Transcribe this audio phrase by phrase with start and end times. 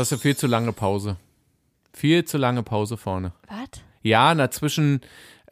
[0.00, 1.16] hast du viel zu lange Pause.
[1.92, 3.32] Viel zu lange Pause vorne.
[3.48, 3.82] Was?
[4.02, 5.00] Ja, na zwischen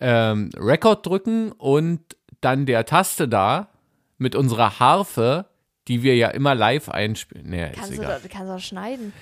[0.00, 2.00] ähm, Rekord drücken und
[2.40, 3.69] dann der Taste da
[4.16, 5.46] mit unserer Harfe,
[5.88, 7.50] die wir ja immer live einspielen.
[7.50, 8.20] Nee, ist Kannst du, egal.
[8.23, 9.12] da, kannst du auch schneiden.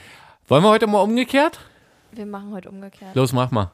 [0.49, 1.61] Wollen wir heute mal umgekehrt?
[2.13, 3.15] Wir machen heute umgekehrt.
[3.15, 3.73] Los, mach mal.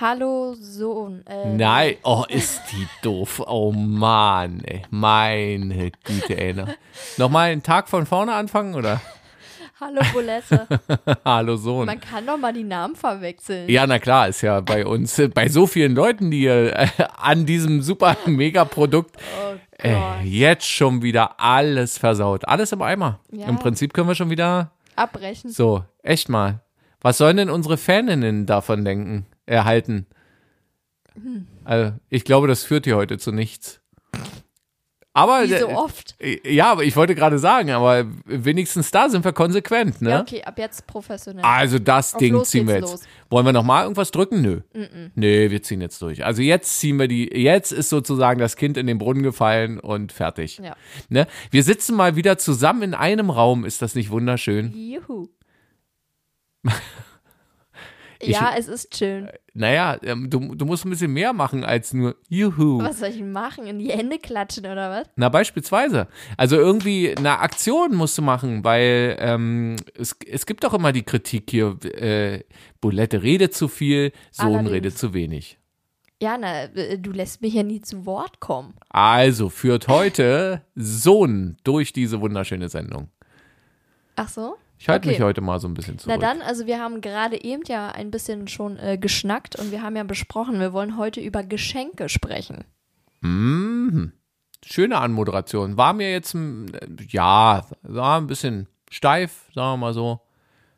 [0.00, 1.26] Hallo Sohn.
[1.26, 3.42] Äh, Nein, oh, ist die doof.
[3.46, 4.82] Oh Mann, ey.
[4.90, 6.52] Meine Güte, ey.
[6.54, 6.76] ne?
[7.16, 9.00] Nochmal einen Tag von vorne anfangen, oder?
[9.80, 10.66] Hallo Bulette.
[11.24, 11.86] Hallo Sohn.
[11.86, 13.68] Man kann doch mal die Namen verwechseln.
[13.68, 17.82] Ja, na klar, ist ja bei uns, bei so vielen Leuten, die äh, an diesem
[17.82, 22.46] super Mega-Produkt Oh äh, jetzt schon wieder alles versaut.
[22.48, 23.20] Alles im Eimer.
[23.30, 23.46] Ja.
[23.46, 25.50] Im Prinzip können wir schon wieder Abbrechen.
[25.50, 26.60] so, echt mal.
[27.00, 30.06] Was sollen denn unsere Faninnen davon denken, erhalten?
[31.14, 31.46] Hm.
[31.64, 33.80] Also, ich glaube, das führt hier heute zu nichts.
[35.18, 36.16] Aber Wie so äh, oft.
[36.44, 40.10] ja, aber ich wollte gerade sagen, aber wenigstens da sind wir konsequent, ne?
[40.10, 41.44] Ja, okay, ab jetzt professionell.
[41.44, 42.82] Also das Auf Ding ziehen wir jetzt.
[42.90, 43.02] los.
[43.28, 44.40] Wollen wir noch mal irgendwas drücken?
[44.40, 44.60] Nö.
[45.14, 46.24] Nö, wir ziehen jetzt durch.
[46.24, 50.12] Also jetzt ziehen wir die, jetzt ist sozusagen das Kind in den Brunnen gefallen und
[50.12, 50.58] fertig.
[50.62, 50.76] Ja.
[51.08, 51.26] Ne?
[51.50, 53.64] Wir sitzen mal wieder zusammen in einem Raum.
[53.64, 54.72] Ist das nicht wunderschön?
[54.74, 55.28] Juhu.
[58.22, 59.28] ja, es ist schön.
[59.54, 62.80] Naja, ähm, du, du musst ein bisschen mehr machen als nur Juhu.
[62.80, 63.66] Was soll ich machen?
[63.66, 65.08] In die Hände klatschen oder was?
[65.16, 66.08] Na, beispielsweise.
[66.36, 71.02] Also irgendwie eine Aktion musst du machen, weil ähm, es, es gibt doch immer die
[71.02, 72.44] Kritik hier, äh,
[72.80, 74.70] Bulette redet zu viel, Sohn Allerdings.
[74.70, 75.58] redet zu wenig.
[76.20, 78.74] Ja, na, äh, du lässt mich ja nie zu Wort kommen.
[78.88, 83.08] Also führt heute Sohn durch diese wunderschöne Sendung.
[84.16, 84.56] Ach so?
[84.78, 85.16] Ich halte Okay.
[85.18, 86.16] mich heute mal so ein bisschen zurück.
[86.20, 89.82] Na dann, also wir haben gerade eben ja ein bisschen schon äh, geschnackt und wir
[89.82, 92.64] haben ja besprochen, wir wollen heute über Geschenke sprechen.
[93.20, 94.12] Mhm.
[94.64, 95.76] Schöne Anmoderation.
[95.76, 96.66] War mir jetzt, mm,
[97.08, 100.20] ja, war ein bisschen steif, sagen wir mal so.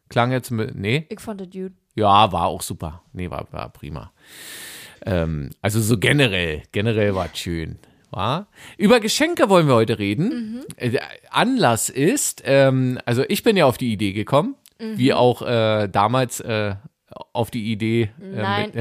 [0.09, 1.73] Klang jetzt mit, nee, Ich fand das gut.
[1.95, 3.03] ja, war auch super.
[3.13, 4.13] Nee, war, war prima.
[5.07, 7.79] Ähm, also so generell, generell war es schön.
[8.11, 8.49] War?
[8.77, 10.65] Über Geschenke wollen wir heute reden.
[10.77, 15.43] Äh, der Anlass ist, ähm, also ich bin ja auf die Idee gekommen, wie auch
[15.43, 16.75] äh, damals äh,
[17.33, 18.11] auf die Idee.
[18.21, 18.73] Äh, Nein.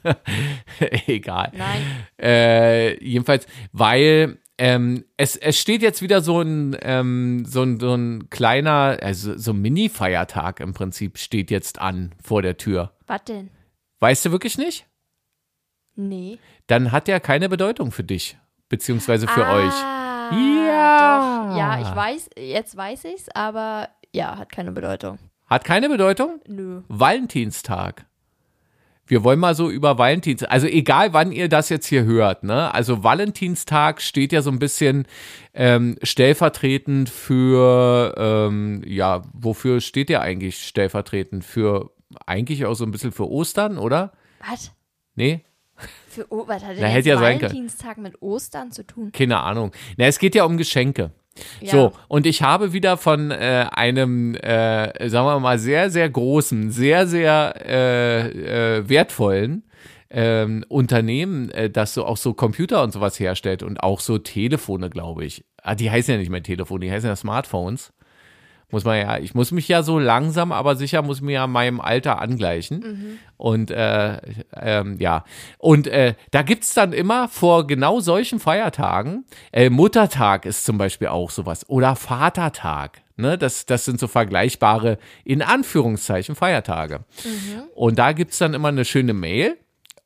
[0.00, 1.52] Mit, egal.
[1.56, 1.82] Nein.
[2.20, 7.94] Äh, jedenfalls, weil ähm, es, es steht jetzt wieder so ein, ähm, so ein, so
[7.94, 12.92] ein kleiner, also so ein Mini-Feiertag im Prinzip steht jetzt an vor der Tür.
[13.06, 13.50] Was denn?
[14.00, 14.86] Weißt du wirklich nicht?
[15.94, 16.38] Nee.
[16.66, 18.36] Dann hat der keine Bedeutung für dich,
[18.68, 19.74] beziehungsweise für ah, euch.
[20.32, 21.48] Ja.
[21.48, 21.56] Doch.
[21.56, 25.18] Ja, ich weiß, jetzt weiß ich's, aber ja, hat keine Bedeutung.
[25.46, 26.40] Hat keine Bedeutung?
[26.46, 26.82] Nö.
[26.88, 28.06] Valentinstag.
[29.08, 32.74] Wir wollen mal so über Valentins, also egal wann ihr das jetzt hier hört, ne?
[32.74, 35.06] Also Valentinstag steht ja so ein bisschen
[35.54, 41.42] ähm, stellvertretend für, ähm, ja, wofür steht der eigentlich stellvertretend?
[41.42, 41.90] Für
[42.26, 44.12] eigentlich auch so ein bisschen für Ostern, oder?
[44.46, 44.72] Was?
[45.14, 45.42] Nee?
[46.18, 47.20] Für o was hat denn Na, jetzt hätte ja.
[47.20, 49.12] Valentinstag mit Ostern zu tun?
[49.12, 49.70] Keine Ahnung.
[49.96, 51.12] Na, es geht ja um Geschenke.
[51.60, 51.70] Ja.
[51.70, 56.72] So, und ich habe wieder von äh, einem, äh, sagen wir mal, sehr, sehr großen,
[56.72, 59.62] sehr, sehr äh, äh, wertvollen
[60.10, 64.90] ähm, Unternehmen, äh, das so auch so Computer und sowas herstellt und auch so Telefone,
[64.90, 65.44] glaube ich.
[65.62, 67.92] Ah, die heißen ja nicht mehr Telefone, die heißen ja Smartphones.
[68.70, 71.80] Muss man ja, ich muss mich ja so langsam, aber sicher muss mir ja meinem
[71.80, 72.82] Alter angleichen.
[73.38, 74.20] Und äh,
[74.54, 75.24] ähm, ja,
[75.56, 81.08] und äh, da gibt's dann immer vor genau solchen Feiertagen, äh, Muttertag ist zum Beispiel
[81.08, 83.00] auch sowas oder Vatertag.
[83.20, 87.00] Ne, das, das sind so vergleichbare, in Anführungszeichen, Feiertage.
[87.74, 89.56] Und da gibt's dann immer eine schöne Mail.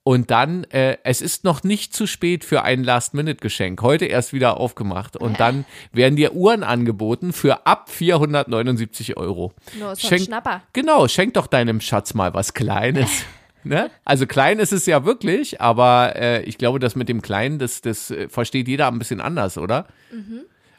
[0.04, 3.80] Und dann, äh, es ist noch nicht zu spät für ein Last-Minute-Geschenk.
[3.82, 5.16] Heute erst wieder aufgemacht.
[5.16, 9.52] Und dann werden dir Uhren angeboten für ab 479 Euro.
[9.78, 10.62] Nur ein Schenk- Schnapper.
[10.72, 13.08] Genau, schenk doch deinem Schatz mal was Kleines.
[13.64, 13.90] ne?
[14.04, 17.80] Also klein ist es ja wirklich, aber äh, ich glaube, das mit dem Kleinen, das,
[17.80, 19.86] das äh, versteht jeder ein bisschen anders, oder?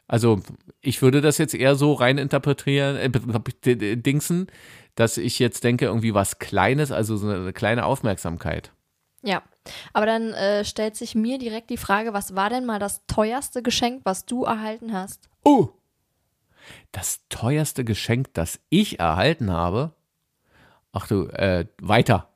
[0.05, 0.41] Also
[0.81, 4.47] ich würde das jetzt eher so rein interpretieren, äh, dingsen,
[4.95, 8.71] dass ich jetzt denke, irgendwie was Kleines, also so eine kleine Aufmerksamkeit.
[9.23, 9.41] Ja.
[9.93, 13.63] Aber dann äh, stellt sich mir direkt die Frage, was war denn mal das teuerste
[13.63, 15.29] Geschenk, was du erhalten hast?
[15.43, 15.69] Oh!
[16.91, 19.93] Das teuerste Geschenk, das ich erhalten habe.
[20.91, 22.29] Ach du, äh, weiter.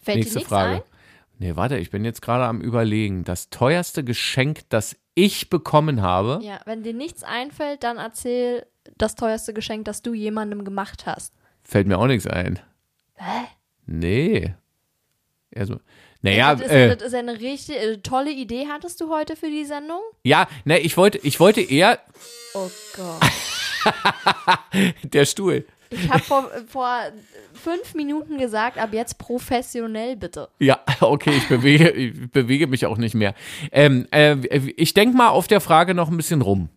[0.00, 0.74] Fällt Nächste dir nichts Frage.
[0.76, 0.82] ein?
[1.38, 3.24] Nee, warte, ich bin jetzt gerade am Überlegen.
[3.24, 6.40] Das teuerste Geschenk, das ich bekommen habe.
[6.42, 8.66] Ja, wenn dir nichts einfällt, dann erzähl
[8.96, 11.34] das teuerste Geschenk, das du jemandem gemacht hast.
[11.62, 12.60] Fällt mir auch nichts ein.
[13.16, 13.46] Hä?
[13.86, 14.54] Nee.
[15.56, 15.78] Also,
[16.22, 19.50] naja, das, ist, äh, das ist eine richtig äh, tolle Idee, hattest du heute für
[19.50, 20.00] die Sendung?
[20.22, 21.98] ja, ne, ich wollte, ich wollte eher
[22.54, 23.20] Oh Gott.
[25.02, 25.66] der Stuhl.
[25.90, 27.00] Ich habe vor, vor
[27.52, 30.48] fünf Minuten gesagt, ab jetzt professionell bitte.
[30.58, 33.34] Ja, okay, ich bewege, ich bewege mich auch nicht mehr.
[33.72, 34.36] Ähm, äh,
[34.76, 36.68] ich denke mal auf der Frage noch ein bisschen rum.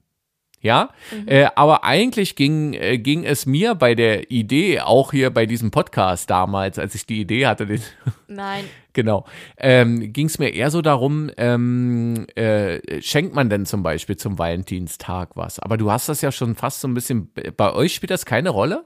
[0.60, 1.28] Ja, Mhm.
[1.28, 5.70] äh, aber eigentlich ging, äh, ging es mir bei der Idee, auch hier bei diesem
[5.70, 7.82] Podcast damals, als ich die Idee hatte, den,
[8.28, 9.26] Nein, genau,
[9.58, 14.40] ähm, ging es mir eher so darum, ähm, äh, schenkt man denn zum Beispiel zum
[14.40, 15.60] Valentinstag was?
[15.60, 18.50] Aber du hast das ja schon fast so ein bisschen, bei euch spielt das keine
[18.50, 18.86] Rolle?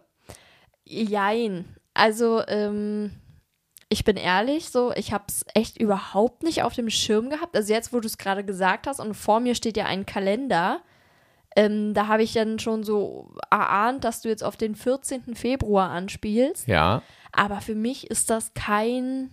[0.85, 1.65] jein.
[1.93, 3.11] Also, ähm,
[3.89, 7.55] ich bin ehrlich, so, ich habe es echt überhaupt nicht auf dem Schirm gehabt.
[7.55, 10.81] Also jetzt, wo du es gerade gesagt hast und vor mir steht ja ein Kalender,
[11.55, 15.35] ähm, da habe ich dann schon so erahnt, dass du jetzt auf den 14.
[15.35, 16.67] Februar anspielst.
[16.67, 17.01] Ja.
[17.31, 19.29] Aber für mich ist das kein,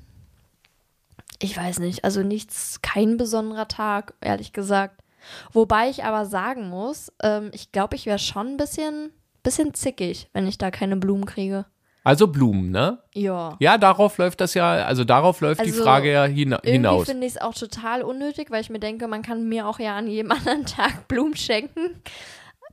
[1.38, 5.03] ich weiß nicht, also nichts, kein besonderer Tag, ehrlich gesagt.
[5.53, 9.11] Wobei ich aber sagen muss, ähm, ich glaube, ich wäre schon ein bisschen,
[9.43, 11.67] bisschen zickig, wenn ich da keine Blumen kriege.
[12.04, 12.98] Also Blumen, ne?
[13.14, 13.56] Ja.
[13.58, 17.06] Ja, darauf läuft das ja, also darauf läuft die Also, Frage ja hina Irgendwie hinaus.
[17.06, 19.96] finde ich es auch total unnötig, weil ich mir denke, man kann mir auch ja
[19.96, 22.00] an jedem anderen Tag Blumen schenken.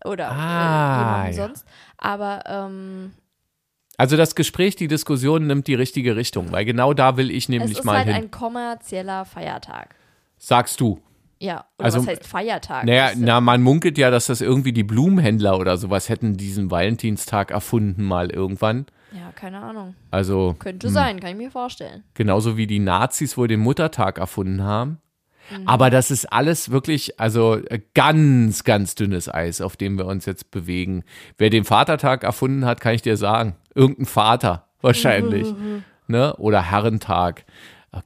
[0.05, 0.99] Oder Ah, äh,
[1.31, 1.47] jemandem ja.
[1.47, 1.65] sonst.
[1.97, 3.11] Aber ähm,
[3.97, 7.49] Also das Gespräch, die Diskussion nimmt die richtige Richtung, weil genau da will ich es
[7.49, 8.15] nämlich ist mal halt hin.
[8.15, 9.95] ein kommerzieller Feiertag.
[10.37, 11.01] Sagst du.
[11.45, 12.85] Ja, oder Also, was heißt Feiertag?
[12.85, 17.51] Naja, na, man munkelt ja, dass das irgendwie die Blumenhändler oder sowas hätten diesen Valentinstag
[17.51, 18.87] erfunden mal irgendwann.
[19.11, 19.95] ja, keine Ahnung.
[20.11, 20.59] Also Hm.
[20.59, 22.03] Könnte sein, kann ich mir vorstellen.
[22.15, 24.99] genauso wie die Nazis wohl den Muttertag erfunden haben.
[25.65, 27.59] Aber das ist alles wirklich, also
[27.93, 31.03] ganz, ganz dünnes Eis, auf dem wir uns jetzt bewegen.
[31.37, 33.55] Wer den Vatertag erfunden hat, kann ich dir sagen.
[33.75, 35.53] Irgendein Vater, wahrscheinlich.
[36.07, 36.35] ne?
[36.37, 37.45] Oder Herrentag.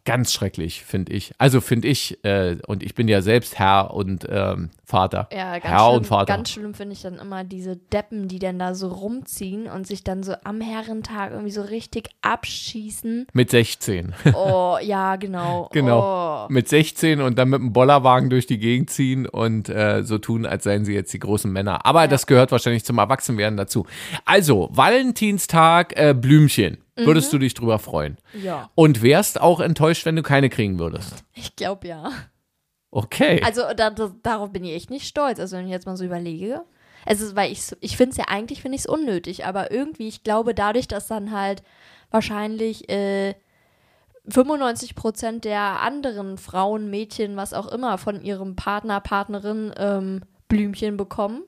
[0.06, 1.34] Ganz schrecklich, finde ich.
[1.38, 5.30] Also finde ich, äh, und ich bin ja selbst Herr und ähm, Vater.
[5.32, 6.34] Ja, ganz Herr schlimm, und Vater.
[6.34, 10.04] ganz schlimm finde ich dann immer diese Deppen, die dann da so rumziehen und sich
[10.04, 13.28] dann so am Herrentag irgendwie so richtig abschießen.
[13.34, 14.14] Mit 16.
[14.34, 15.70] Oh, ja, genau.
[15.74, 16.46] Genau.
[16.46, 16.52] Oh.
[16.52, 20.46] Mit 16 und dann mit dem Bollerwagen durch die Gegend ziehen und äh, so tun,
[20.46, 21.86] als seien sie jetzt die großen Männer.
[21.86, 23.86] Aber das gehört wahrscheinlich zum Erwachsenwerden dazu.
[24.26, 26.78] Also, Valentinstag, äh, Blümchen.
[27.06, 28.18] Würdest du dich drüber freuen?
[28.42, 31.24] Ja, Und wärst auch enttäuscht, wenn du keine kriegen würdest.
[31.34, 32.12] ich glaube ja.
[32.92, 33.42] Okay.
[33.44, 35.40] Also da, da, darauf bin ich echt nicht stolz.
[35.40, 36.64] Also wenn ich jetzt mal so überlege.
[37.06, 40.08] Es ist, weil ich, ich finde es ja eigentlich, finde ich es unnötig, aber irgendwie,
[40.08, 41.64] ich glaube, dadurch, dass dann halt
[42.12, 43.36] wahrscheinlich äh,
[44.28, 50.98] 95 Prozent der anderen Frauen, Mädchen, was auch immer, von ihrem Partner, Partnerin ähm, Blümchen
[50.98, 51.44] bekommen.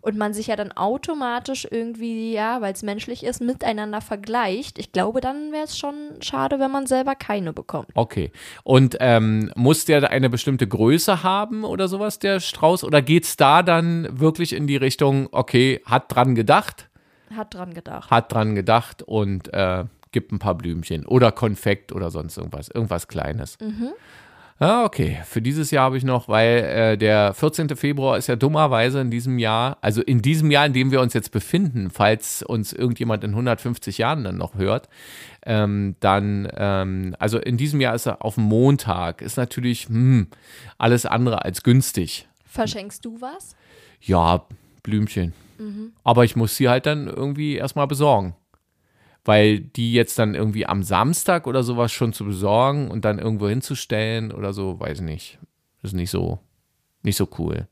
[0.00, 4.78] Und man sich ja dann automatisch irgendwie, ja, weil es menschlich ist, miteinander vergleicht.
[4.78, 7.88] Ich glaube, dann wäre es schon schade, wenn man selber keine bekommt.
[7.94, 8.30] Okay.
[8.64, 12.84] Und ähm, muss der eine bestimmte Größe haben oder sowas, der Strauß?
[12.84, 16.88] Oder geht's da dann wirklich in die Richtung, okay, hat dran gedacht,
[17.34, 18.10] Hat dran gedacht.
[18.10, 23.08] hat dran gedacht und äh, gibt ein paar Blümchen oder Konfekt oder sonst irgendwas, irgendwas
[23.08, 23.56] Kleines.
[24.62, 25.18] Ja, okay.
[25.24, 27.70] Für dieses Jahr habe ich noch, weil äh, der 14.
[27.70, 31.14] Februar ist ja dummerweise in diesem Jahr, also in diesem Jahr, in dem wir uns
[31.14, 34.88] jetzt befinden, falls uns irgendjemand in 150 Jahren dann noch hört,
[35.44, 40.28] ähm, dann, ähm, also in diesem Jahr ist er auf Montag, ist natürlich hm,
[40.78, 42.28] alles andere als günstig.
[42.46, 43.56] Verschenkst du was?
[44.00, 44.46] Ja,
[44.84, 45.32] Blümchen.
[46.04, 48.36] Aber ich muss sie halt dann irgendwie erstmal besorgen.
[49.24, 53.48] Weil die jetzt dann irgendwie am Samstag oder sowas schon zu besorgen und dann irgendwo
[53.48, 55.38] hinzustellen oder so, weiß ich nicht.
[55.82, 56.40] Ist nicht so,
[57.02, 57.68] nicht so cool.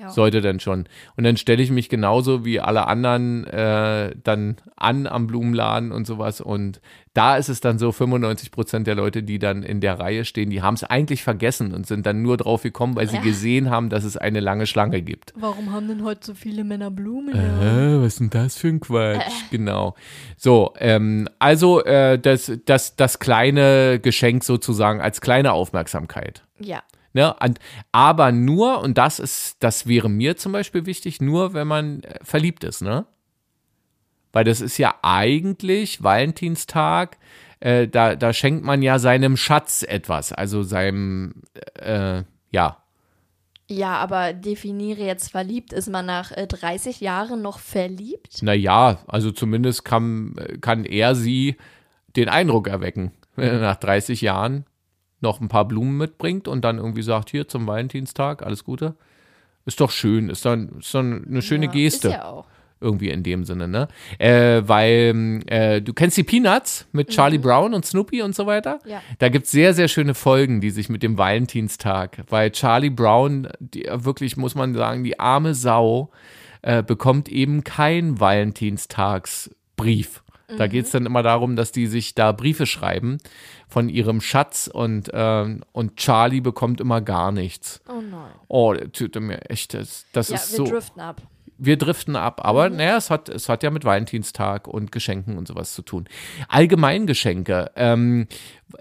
[0.00, 0.10] Ja.
[0.10, 0.84] Sollte dann schon.
[1.16, 6.06] Und dann stelle ich mich genauso wie alle anderen äh, dann an am Blumenladen und
[6.06, 6.40] sowas.
[6.40, 6.80] Und
[7.14, 10.50] da ist es dann so, 95 Prozent der Leute, die dann in der Reihe stehen,
[10.50, 13.22] die haben es eigentlich vergessen und sind dann nur drauf gekommen, weil sie Ja.
[13.22, 15.32] gesehen haben, dass es eine lange Schlange gibt.
[15.36, 17.34] Warum haben denn heute so viele Männer Blumen?
[17.34, 19.30] Äh, was ist denn das für ein Quatsch?
[19.50, 19.94] Genau.
[20.36, 26.42] So, ähm, also äh, das, das, das kleine Geschenk sozusagen als kleine Aufmerksamkeit.
[26.58, 26.82] Ja.
[27.14, 27.32] Ne?
[27.40, 27.60] Und,
[27.92, 32.18] aber nur, und das ist, das wäre mir zum Beispiel wichtig, nur wenn man äh,
[32.22, 33.06] verliebt ist, ne?
[34.32, 37.18] Weil das ist ja eigentlich Valentinstag,
[37.60, 41.42] äh, da, da schenkt man ja seinem Schatz etwas, also seinem,
[41.78, 42.78] äh, ja,
[43.68, 45.72] Ja, aber definiere jetzt verliebt.
[45.72, 48.42] Ist man nach äh, 30 Jahren noch verliebt?
[48.42, 51.56] Naja, also zumindest kann, kann er sie
[52.16, 54.66] den Eindruck erwecken, er nach 30 Jahren
[55.20, 58.94] noch ein paar Blumen mitbringt und dann irgendwie sagt, hier zum Valentinstag, alles Gute.
[59.66, 62.08] Ist doch schön, ist dann, ist dann eine schöne ja, Geste.
[62.08, 62.46] Ist ja auch.
[62.80, 63.88] Irgendwie in dem Sinne, ne?
[64.18, 68.78] Äh, weil äh, du kennst die Peanuts mit Charlie Brown und Snoopy und so weiter?
[68.84, 69.00] Ja.
[69.20, 73.48] Da gibt es sehr, sehr schöne Folgen, die sich mit dem Valentinstag, weil Charlie Brown,
[73.58, 76.10] die, wirklich muss man sagen, die arme Sau,
[76.60, 80.23] äh, bekommt eben kein Valentinstagsbrief Brief.
[80.58, 83.18] Da geht es dann immer darum, dass die sich da Briefe schreiben
[83.68, 87.80] von ihrem Schatz und, ähm, und Charlie bekommt immer gar nichts.
[87.88, 88.30] Oh nein.
[88.48, 90.64] Oh, tut mir echt, das, das Ja, ist wir so.
[90.66, 91.22] driften ab.
[91.56, 95.46] Wir driften ab, aber naja, es hat, es hat ja mit Valentinstag und Geschenken und
[95.46, 96.08] sowas zu tun.
[96.48, 97.70] Allgemeingeschenke.
[97.76, 98.26] Ähm,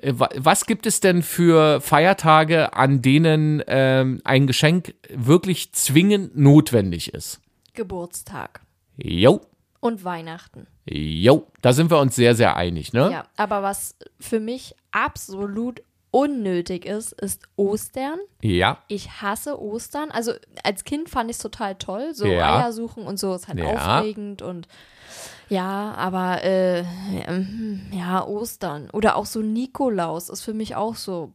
[0.02, 7.14] wa- was gibt es denn für Feiertage, an denen ähm, ein Geschenk wirklich zwingend notwendig
[7.14, 7.40] ist?
[7.76, 8.62] Geburtstag
[8.98, 9.42] Jo,
[9.84, 10.68] und Weihnachten.
[10.86, 13.10] jo, da sind wir uns sehr, sehr einig, ne?
[13.12, 18.20] Ja, aber was für mich absolut unnötig ist, ist Ostern.
[18.42, 20.12] Ja, Ich hasse Ostern.
[20.12, 22.14] Also als Kind fand ich es total toll.
[22.14, 22.60] So Ja.
[22.60, 23.98] Eier suchen und so ist halt Ja.
[24.00, 24.68] aufregend und
[25.50, 26.84] ja, aber äh,
[27.92, 28.90] ja, Ostern.
[28.92, 31.32] Oder auch so Nikolaus ist für mich auch so.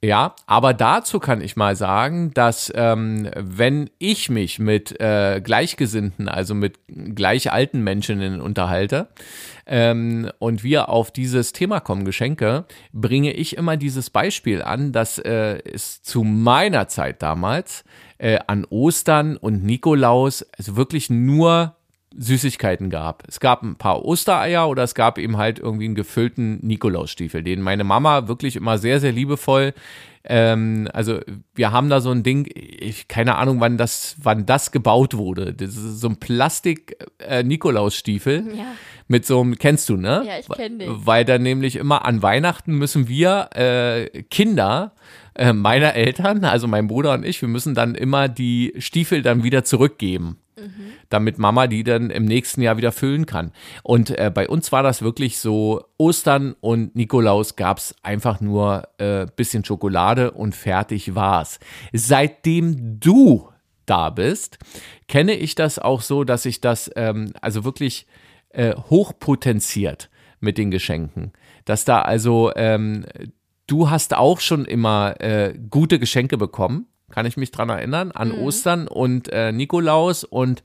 [0.00, 6.28] Ja, aber dazu kann ich mal sagen, dass ähm, wenn ich mich mit äh, Gleichgesinnten,
[6.28, 9.08] also mit gleich alten Menschen unterhalte
[9.66, 15.18] ähm, und wir auf dieses Thema kommen, Geschenke, bringe ich immer dieses Beispiel an, dass
[15.18, 17.82] äh, es zu meiner Zeit damals
[18.18, 21.74] äh, an Ostern und Nikolaus also wirklich nur
[22.16, 23.22] Süßigkeiten gab.
[23.28, 27.62] Es gab ein paar Ostereier oder es gab eben halt irgendwie einen gefüllten Nikolausstiefel, den
[27.62, 29.74] meine Mama wirklich immer sehr, sehr liebevoll
[30.24, 31.20] ähm, also
[31.54, 35.54] wir haben da so ein Ding, ich keine Ahnung, wann das, wann das gebaut wurde.
[35.54, 37.42] Das ist so ein Plastik äh,
[38.54, 38.66] Ja.
[39.06, 40.24] mit so einem, kennst du, ne?
[40.26, 41.06] Ja, ich kenn den.
[41.06, 44.92] Weil dann nämlich immer an Weihnachten müssen wir äh, Kinder
[45.34, 49.44] äh, meiner Eltern, also mein Bruder und ich, wir müssen dann immer die Stiefel dann
[49.44, 50.36] wieder zurückgeben
[51.08, 53.52] damit Mama die dann im nächsten Jahr wieder füllen kann.
[53.82, 59.26] Und äh, bei uns war das wirklich so, Ostern und Nikolaus gab's einfach nur äh,
[59.36, 61.58] bisschen Schokolade und fertig war's.
[61.92, 63.48] Seitdem du
[63.86, 64.58] da bist,
[65.08, 68.06] kenne ich das auch so, dass ich das ähm, also wirklich
[68.50, 70.10] äh, hochpotenziert
[70.40, 71.32] mit den Geschenken.
[71.64, 73.06] Dass da also, ähm,
[73.66, 78.32] du hast auch schon immer äh, gute Geschenke bekommen, kann ich mich dran erinnern, an
[78.32, 80.24] Ostern und äh, Nikolaus.
[80.24, 80.62] Und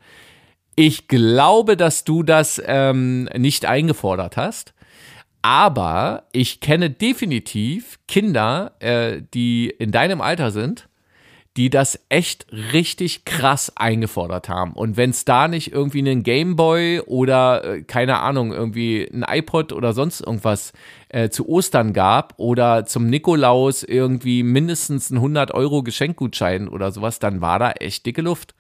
[0.75, 4.73] ich glaube, dass du das ähm, nicht eingefordert hast.
[5.41, 10.88] Aber ich kenne definitiv Kinder, äh, die in deinem Alter sind,
[11.55, 14.74] die das echt richtig krass eingefordert haben.
[14.74, 19.72] Und wenn es da nicht irgendwie einen Gameboy oder äh, keine Ahnung, irgendwie ein iPod
[19.72, 20.74] oder sonst irgendwas
[21.10, 27.19] äh, zu Ostern gab oder zum Nikolaus irgendwie mindestens ein 100 Euro Geschenkgutschein oder sowas,
[27.19, 28.55] dann war da echt dicke Luft.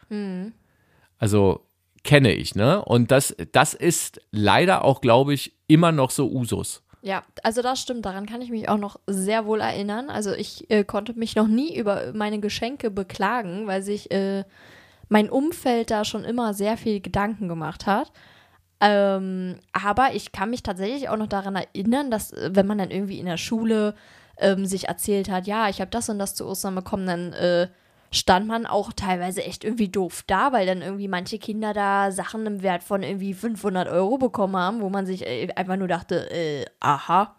[1.17, 1.61] Also
[2.03, 2.83] kenne ich, ne?
[2.83, 6.83] Und das, das ist leider auch, glaube ich, immer noch so Usus.
[7.05, 10.09] Ja, also das stimmt, daran kann ich mich auch noch sehr wohl erinnern.
[10.09, 14.45] Also ich äh, konnte mich noch nie über meine Geschenke beklagen, weil sich äh,
[15.09, 18.13] mein Umfeld da schon immer sehr viel Gedanken gemacht hat.
[18.79, 22.89] Ähm, aber ich kann mich tatsächlich auch noch daran erinnern, dass äh, wenn man dann
[22.89, 23.95] irgendwie in der Schule
[24.37, 27.67] ähm, sich erzählt hat, ja, ich habe das und das zu Ostern bekommen, dann äh,
[28.13, 32.45] stand man auch teilweise echt irgendwie doof da, weil dann irgendwie manche Kinder da Sachen
[32.45, 36.29] im Wert von irgendwie 500 Euro bekommen haben, wo man sich äh, einfach nur dachte,
[36.31, 37.35] äh, aha.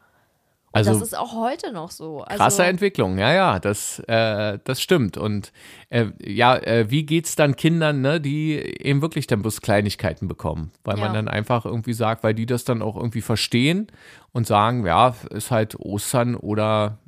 [0.72, 2.22] Und Also das ist auch heute noch so.
[2.22, 5.16] Also, krasse Entwicklung, ja, ja, das, äh, das stimmt.
[5.16, 5.52] Und
[5.88, 8.54] äh, ja, äh, wie geht's dann Kindern, ne, die
[8.84, 10.72] eben wirklich dann bloß Kleinigkeiten bekommen?
[10.82, 11.12] Weil man Ja.
[11.12, 13.86] dann einfach irgendwie sagt, weil die das dann auch irgendwie verstehen
[14.32, 16.98] und sagen, ja, ist halt Ostern oder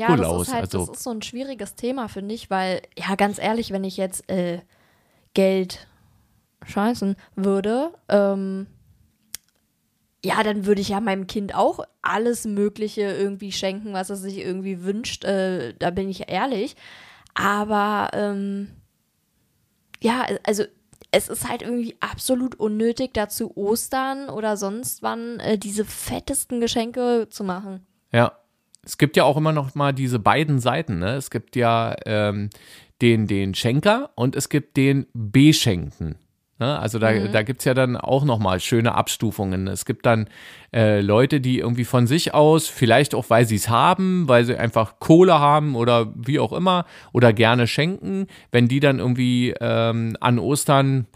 [0.00, 0.38] Ja, Nikolaus.
[0.38, 3.38] das ist halt, also das ist so ein schwieriges Thema, finde ich, weil, ja, ganz
[3.38, 4.60] ehrlich, wenn ich jetzt äh,
[5.34, 5.86] Geld
[6.64, 8.66] scheißen würde, ähm,
[10.24, 14.38] ja, dann würde ich ja meinem Kind auch alles Mögliche irgendwie schenken, was es sich
[14.38, 15.24] irgendwie wünscht.
[15.24, 16.74] Äh, da bin ich ehrlich.
[17.34, 18.70] Aber ähm,
[20.00, 20.64] ja, also
[21.10, 27.28] es ist halt irgendwie absolut unnötig, dazu Ostern oder sonst wann äh, diese fettesten Geschenke
[27.30, 27.86] zu machen.
[28.12, 28.32] Ja,
[28.86, 31.00] es gibt ja auch immer noch mal diese beiden Seiten.
[31.00, 31.16] Ne?
[31.16, 32.50] Es gibt ja ähm,
[33.02, 36.14] den, den Schenker und es gibt den Beschenken.
[36.58, 36.78] Ne?
[36.78, 39.66] Also da, da gibt es ja dann auch noch mal schöne Abstufungen.
[39.66, 40.28] Es gibt dann
[40.72, 44.56] äh, Leute, die irgendwie von sich aus, vielleicht auch weil sie es haben, weil sie
[44.56, 50.16] einfach Kohle haben oder wie auch immer oder gerne schenken, wenn die dann irgendwie ähm,
[50.20, 51.06] an Ostern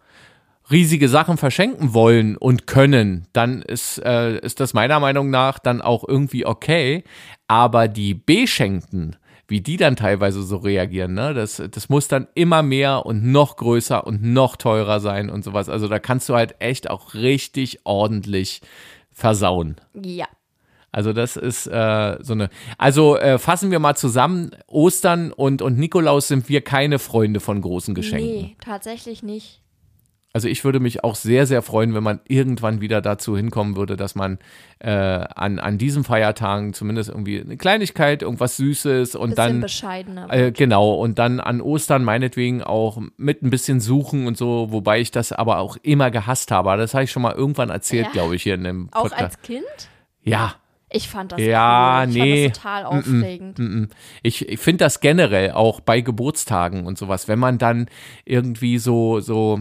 [0.70, 5.80] riesige Sachen verschenken wollen und können, dann ist, äh, ist das meiner Meinung nach dann
[5.80, 7.04] auch irgendwie okay.
[7.48, 9.16] Aber die Beschenkten,
[9.48, 13.56] wie die dann teilweise so reagieren, ne, das, das muss dann immer mehr und noch
[13.56, 15.68] größer und noch teurer sein und sowas.
[15.68, 18.60] Also da kannst du halt echt auch richtig ordentlich
[19.12, 19.76] versauen.
[19.94, 20.26] Ja.
[20.92, 22.50] Also das ist äh, so eine.
[22.76, 27.60] Also äh, fassen wir mal zusammen: Ostern und und Nikolaus sind wir keine Freunde von
[27.60, 28.42] großen Geschenken.
[28.42, 29.60] Nee, tatsächlich nicht.
[30.32, 33.96] Also ich würde mich auch sehr, sehr freuen, wenn man irgendwann wieder dazu hinkommen würde,
[33.96, 34.38] dass man
[34.78, 40.32] äh, an, an diesen Feiertagen zumindest irgendwie eine Kleinigkeit, irgendwas Süßes und Bisschen dann bescheidener.
[40.32, 45.00] äh, genau, und dann an Ostern meinetwegen auch mit ein bisschen Suchen und so, wobei
[45.00, 46.76] ich das aber auch immer gehasst habe.
[46.76, 48.12] Das habe ich schon mal irgendwann erzählt, Ja.
[48.12, 49.22] glaube ich, hier in dem auch Podcast.
[49.22, 49.64] als Kind?
[50.22, 50.54] ja,
[50.90, 52.08] Ich fand das Ja, cool.
[52.10, 52.42] Ich nee.
[52.44, 53.58] fand das total aufregend.
[53.58, 53.88] Mm-mm.
[54.22, 57.86] Ich, ich finde das generell auch bei Geburtstagen und sowas, wenn man dann
[58.24, 59.60] irgendwie so, so,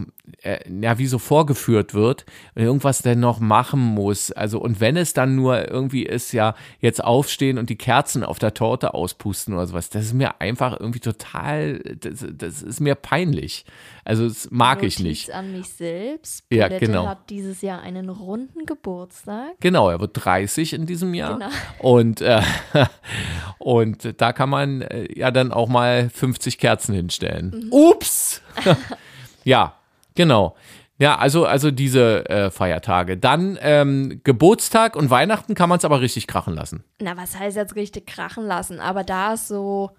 [0.80, 4.32] ja, wie so vorgeführt wird und irgendwas denn noch machen muss.
[4.32, 8.38] Also, und wenn es dann nur irgendwie ist, ja, jetzt aufstehen und die Kerzen auf
[8.38, 12.94] der Torte auspusten oder sowas, das ist mir einfach irgendwie total, das, das ist mir
[12.94, 13.64] peinlich.
[14.04, 15.34] Also, das mag ich Notiz nicht.
[15.34, 16.44] an mich selbst.
[16.50, 17.06] Ja, Paulette genau.
[17.06, 19.52] hat dieses Jahr einen runden Geburtstag.
[19.60, 21.34] Genau, er wird 30 in diesem Jahr.
[21.34, 21.50] Genau.
[21.78, 22.42] Und, äh,
[23.58, 27.64] und da kann man äh, ja dann auch mal 50 Kerzen hinstellen.
[27.66, 27.72] Mhm.
[27.72, 28.42] Ups!
[29.44, 29.79] ja,
[30.20, 30.54] genau.
[30.98, 33.16] Ja, also, also diese äh, Feiertage.
[33.16, 36.84] Dann ähm, Geburtstag und Weihnachten kann man es aber richtig krachen lassen.
[37.00, 38.80] Na, was heißt jetzt richtig krachen lassen?
[38.80, 39.92] Aber da ist so,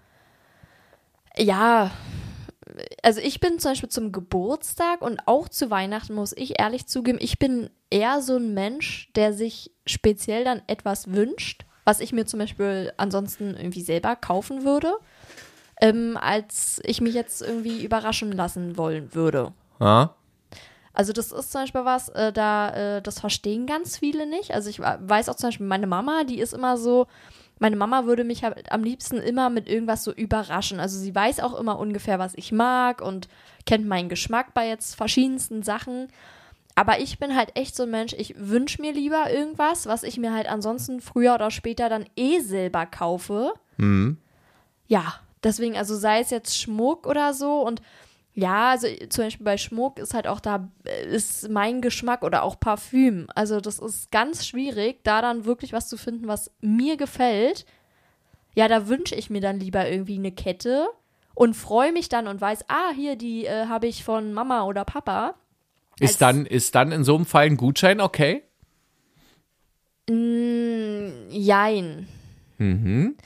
[1.36, 1.90] ja,
[3.02, 7.18] also ich bin zum Beispiel zum Geburtstag und auch zu Weihnachten, muss ich ehrlich zugeben,
[7.20, 12.26] ich bin eher so ein Mensch, der sich speziell dann etwas wünscht, was ich mir
[12.26, 14.92] zum Beispiel ansonsten irgendwie selber kaufen würde,
[15.80, 19.52] ähm, als ich mich jetzt irgendwie überraschen lassen wollen würde.
[19.82, 20.14] Ja?
[20.94, 24.52] Also das ist zum Beispiel was, äh, da äh, das verstehen ganz viele nicht.
[24.52, 27.06] Also ich weiß auch zum Beispiel, meine Mama, die ist immer so,
[27.58, 30.80] meine Mama würde mich halt am liebsten immer mit irgendwas so überraschen.
[30.80, 33.28] Also sie weiß auch immer ungefähr, was ich mag und
[33.64, 36.08] kennt meinen Geschmack bei jetzt verschiedensten Sachen.
[36.74, 40.18] Aber ich bin halt echt so ein Mensch, ich wünsche mir lieber irgendwas, was ich
[40.18, 43.52] mir halt ansonsten früher oder später dann eh selber kaufe.
[43.76, 44.18] Mhm.
[44.88, 47.80] Ja, deswegen, also sei es jetzt Schmuck oder so und
[48.34, 52.42] ja, also zum Beispiel bei Schmuck ist halt auch da, äh, ist mein Geschmack oder
[52.44, 53.26] auch Parfüm.
[53.34, 57.66] Also das ist ganz schwierig, da dann wirklich was zu finden, was mir gefällt.
[58.54, 60.88] Ja, da wünsche ich mir dann lieber irgendwie eine Kette
[61.34, 64.84] und freue mich dann und weiß, ah, hier, die äh, habe ich von Mama oder
[64.84, 65.34] Papa.
[66.00, 68.42] Als- Ist dann, ist dann in so einem Fall ein Gutschein okay?
[70.10, 72.08] Mm, jein.
[72.58, 73.16] Mhm.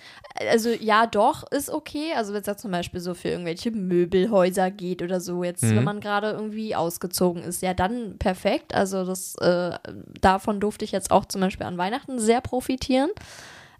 [0.51, 2.13] Also ja, doch, ist okay.
[2.17, 5.77] Also wenn es ja zum Beispiel so für irgendwelche Möbelhäuser geht oder so, jetzt Mhm.
[5.77, 8.75] wenn man gerade irgendwie ausgezogen ist, ja dann perfekt.
[8.75, 9.71] Also das, äh,
[10.21, 13.11] davon durfte ich jetzt auch zum Beispiel an Weihnachten sehr profitieren.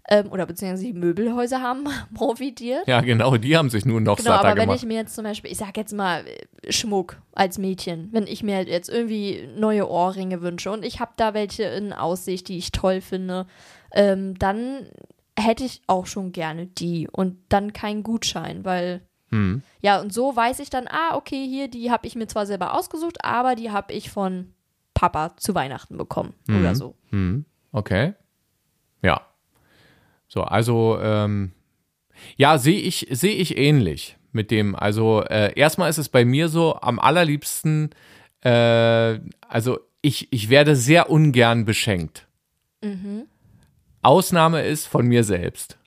[0.09, 1.83] Ähm, oder beziehungsweise die Möbelhäuser haben
[2.15, 2.87] profitiert.
[2.87, 4.77] Ja, genau, die haben sich nun noch Genau, satter aber wenn gemacht.
[4.77, 8.41] ich mir jetzt zum Beispiel, ich sag jetzt mal äh, Schmuck als Mädchen, wenn ich
[8.41, 12.71] mir jetzt irgendwie neue Ohrringe wünsche und ich habe da welche in Aussicht, die ich
[12.71, 13.47] toll finde,
[13.93, 14.87] ähm, dann
[15.37, 19.61] hätte ich auch schon gerne die und dann keinen Gutschein, weil Hm.
[19.81, 22.73] ja und so weiß ich dann, ah okay, hier die habe ich mir zwar selber
[22.73, 24.53] ausgesucht, aber die habe ich von
[24.93, 26.95] Papa zu Weihnachten bekommen oder so.
[27.11, 28.13] Hm, okay.
[29.03, 29.21] Ja.
[30.27, 31.51] So, also, ähm,
[32.35, 34.75] ja, sehe ich, sehe ich ähnlich mit dem.
[34.75, 37.91] Also, äh, erstmal ist es bei mir so, am allerliebsten,
[38.41, 42.27] äh, also ich, ich werde sehr ungern beschenkt.
[44.01, 45.77] Ausnahme ist von mir selbst.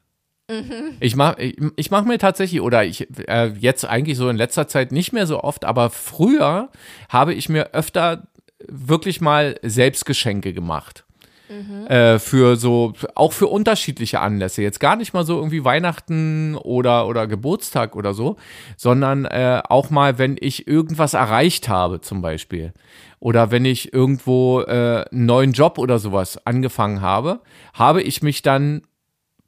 [0.99, 4.67] Ich mache ich, ich mach mir tatsächlich, oder ich äh, jetzt eigentlich so in letzter
[4.67, 6.71] Zeit nicht mehr so oft, aber früher
[7.09, 8.27] habe ich mir öfter
[8.67, 11.05] wirklich mal Selbstgeschenke gemacht.
[11.51, 14.63] Äh, für so, auch für unterschiedliche Anlässe.
[14.63, 18.37] Jetzt gar nicht mal so irgendwie Weihnachten oder, oder Geburtstag oder so,
[18.77, 22.73] sondern äh, auch mal, wenn ich irgendwas erreicht habe, zum Beispiel.
[23.19, 27.41] Oder wenn ich irgendwo äh, einen neuen Job oder sowas angefangen habe,
[27.75, 28.83] habe ich mich dann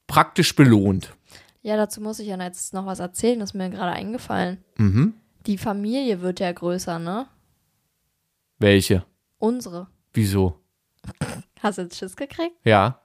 [0.08, 1.14] praktisch belohnt.
[1.62, 4.58] Ja, dazu muss ich ja jetzt noch was erzählen, das ist mir gerade eingefallen.
[4.76, 5.14] Mhm.
[5.46, 7.26] Die Familie wird ja größer, ne?
[8.58, 9.04] Welche?
[9.38, 9.86] Unsere.
[10.12, 10.58] Wieso?
[11.62, 12.56] Hast du jetzt Schiss gekriegt?
[12.64, 12.98] Ja.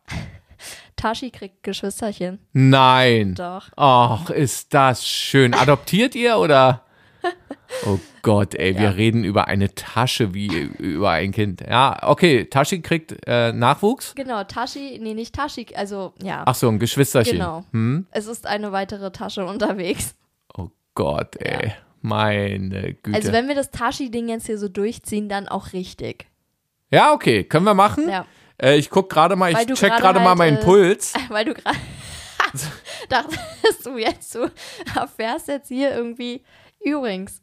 [0.96, 2.39] Tashi kriegt Geschwisterchen.
[2.54, 3.36] Nein.
[3.36, 3.70] Doch.
[3.76, 5.54] Ach, ist das schön.
[5.54, 6.84] Adoptiert ihr oder?
[7.86, 8.89] Oh Gott, ey, wir Ja.
[8.91, 11.60] reden über eine Tasche wie über ein Kind.
[11.60, 14.15] Ja, okay, Tashi kriegt äh, Nachwuchs.
[14.15, 16.43] Genau, Tashi, nee, nicht Tashi, also ja.
[16.46, 17.34] Ach so, ein Geschwisterchen.
[17.39, 17.65] Genau.
[17.74, 18.08] Hm?
[18.12, 20.15] Es ist eine weitere Tasche unterwegs.
[20.58, 21.74] Oh Gott, ey.
[22.02, 23.17] Meine Güte.
[23.17, 26.28] Also wenn wir das Tashi-Ding jetzt hier so durchziehen, dann auch richtig.
[26.89, 28.08] ja, okay, können wir machen?
[28.08, 28.26] Ja.
[28.62, 31.13] Äh, ich guck gerade mal, Weil ich check gerade gerade mal halt, meinen äh, Puls.
[31.30, 31.78] Weil du gerade
[33.10, 34.50] dachtest du jetzt, du
[34.96, 36.43] erfährst jetzt hier irgendwie
[36.84, 37.41] übrigens.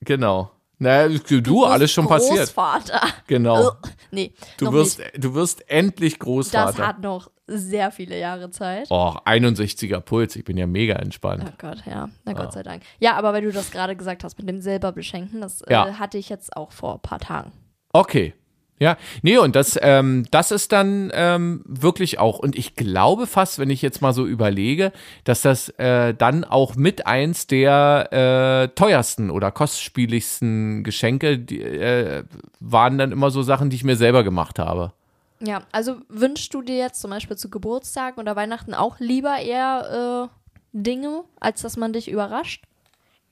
[0.00, 0.50] Genau.
[0.78, 2.38] Na, du, du alles schon passiert.
[2.38, 3.00] Großvater.
[3.26, 3.72] Genau.
[4.10, 5.12] Nee, Du wirst, nicht.
[5.24, 6.86] du wirst endlich Das Großvater.
[6.86, 8.88] hat noch sehr viele Jahre Zeit.
[8.90, 11.44] Oh, 61er Puls, ich bin ja mega entspannt.
[11.46, 12.08] Oh Gott, ja.
[12.24, 12.82] Na Gott sei Dank.
[12.98, 15.88] Ja, aber weil du das gerade gesagt hast mit dem selber beschenken, das Ja.
[15.88, 17.52] äh, hatte ich jetzt auch vor ein paar Tagen.
[17.92, 18.34] Okay.
[18.80, 23.60] Ja, nee, und das, ähm, das ist dann ähm, wirklich auch, und ich glaube fast,
[23.60, 28.74] wenn ich jetzt mal so überlege, dass das äh, dann auch mit eins der äh,
[28.74, 32.24] teuersten oder kostspieligsten Geschenke die, äh,
[32.58, 34.92] waren dann immer so Sachen, die ich mir selber gemacht habe.
[35.40, 40.28] Ja, also wünschst du dir jetzt zum Beispiel zu Geburtstagen oder Weihnachten auch lieber eher
[40.30, 40.34] äh,
[40.72, 42.64] Dinge, als dass man dich überrascht?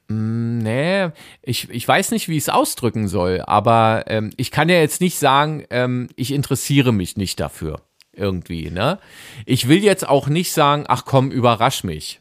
[0.08, 1.08] Nee,
[1.42, 5.00] ich, ich weiß nicht, wie ich es ausdrücken soll, aber ähm, ich kann ja jetzt
[5.00, 7.80] nicht sagen, ähm, ich interessiere mich nicht dafür
[8.12, 8.98] irgendwie, ne?
[9.46, 12.20] Ich will jetzt auch nicht sagen, ach komm, überrasch mich,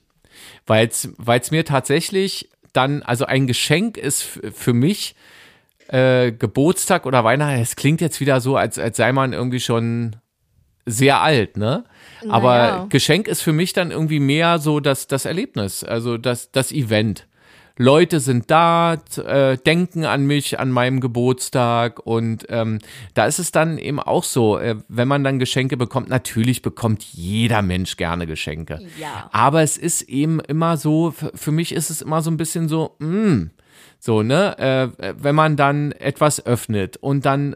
[0.66, 5.16] weil es mir tatsächlich dann, also ein Geschenk ist für mich
[5.88, 10.16] äh, Geburtstag oder Weihnachten, es klingt jetzt wieder so, als, als sei man irgendwie schon
[10.86, 11.84] sehr alt, ne?
[12.30, 12.86] Aber Naja.
[12.90, 17.28] Geschenk ist für mich dann irgendwie mehr so das, das Erlebnis, also das, das Event.
[17.82, 22.78] Leute sind da, äh, denken an mich, an meinem Geburtstag und ähm,
[23.16, 27.04] da ist es dann eben auch so, äh, wenn man dann Geschenke bekommt, natürlich bekommt
[27.04, 28.82] jeder Mensch gerne Geschenke.
[29.00, 29.30] Ja.
[29.32, 32.96] Aber es ist eben immer so, für mich ist es immer so ein bisschen so,
[33.00, 33.48] mh,
[34.04, 37.56] so, ne, äh, wenn man dann etwas öffnet und dann,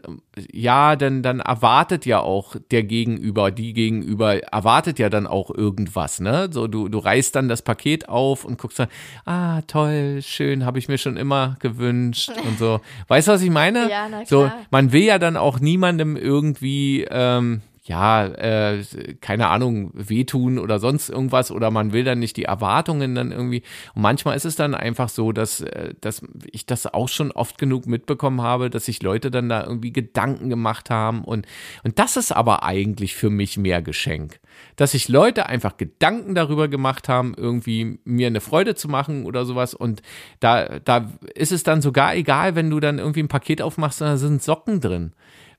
[0.52, 6.20] ja, dann, dann erwartet ja auch der Gegenüber, die Gegenüber erwartet ja dann auch irgendwas,
[6.20, 6.48] ne?
[6.52, 8.86] So, du, du reißt dann das Paket auf und guckst dann,
[9.24, 12.80] ah, toll, schön, habe ich mir schon immer gewünscht und so.
[13.08, 13.90] Weißt du, was ich meine?
[13.90, 14.54] Ja, na So, klar.
[14.70, 18.82] man will ja dann auch niemandem irgendwie, ähm, ja, äh,
[19.20, 23.62] keine Ahnung, wehtun oder sonst irgendwas oder man will dann nicht die Erwartungen dann irgendwie.
[23.94, 27.58] Und manchmal ist es dann einfach so, dass, äh, dass ich das auch schon oft
[27.58, 31.46] genug mitbekommen habe, dass sich Leute dann da irgendwie Gedanken gemacht haben und,
[31.84, 34.40] und das ist aber eigentlich für mich mehr Geschenk.
[34.74, 39.44] Dass sich Leute einfach Gedanken darüber gemacht haben, irgendwie mir eine Freude zu machen oder
[39.44, 39.74] sowas.
[39.74, 40.02] Und
[40.40, 44.16] da, da ist es dann sogar egal, wenn du dann irgendwie ein Paket aufmachst da
[44.16, 45.12] sind Socken drin.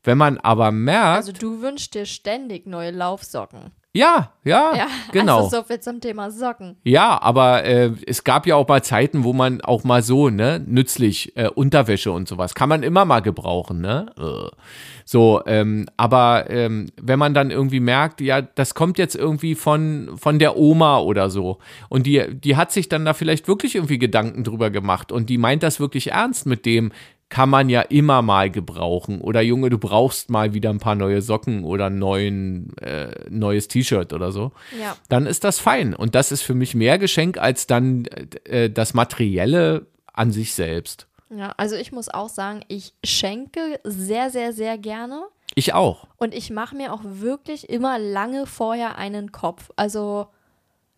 [0.04, 3.72] Wenn man aber merkt, Also du wünschst dir ständig neue Laufsocken.
[3.94, 5.46] ja, ja, Ja, genau.
[5.46, 6.78] Also so viel zum Thema Socken.
[6.84, 10.64] Ja, aber äh, es gab ja auch mal Zeiten, wo man auch mal so, ne,
[10.66, 14.06] nützlich, äh, Unterwäsche und sowas, kann man immer mal gebrauchen, ne?
[14.18, 14.56] Äh.
[15.04, 20.18] So, ähm, aber ähm, wenn man dann irgendwie merkt, ja, das kommt jetzt irgendwie von,
[20.18, 24.00] von der Oma oder so und die, die hat sich dann da vielleicht wirklich irgendwie
[24.00, 26.92] Gedanken drüber gemacht und die meint das wirklich ernst mit dem,
[27.30, 29.20] kann man ja immer mal gebrauchen.
[29.22, 33.68] Oder Junge, du brauchst mal wieder ein paar neue Socken oder ein neuen, äh, neues
[33.68, 34.96] T-Shirt oder so Ja.
[35.10, 35.94] dann ist das fein.
[35.94, 38.06] Und das ist für mich mehr Geschenk als dann
[38.46, 41.08] äh, das Materielle an sich selbst.
[41.30, 45.24] Ja, also ich muss auch sagen, ich schenke sehr, sehr, sehr gerne.
[45.56, 46.08] Ich auch.
[46.18, 49.70] Und ich mache mir auch wirklich immer lange vorher einen Kopf.
[49.76, 50.28] Also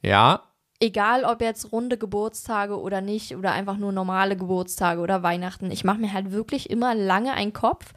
[0.04, 0.44] Ja,
[0.80, 5.84] egal ob jetzt runde Geburtstage oder nicht oder einfach nur normale Geburtstage oder Weihnachten, ich
[5.84, 7.94] mache mir halt wirklich immer lange einen Kopf.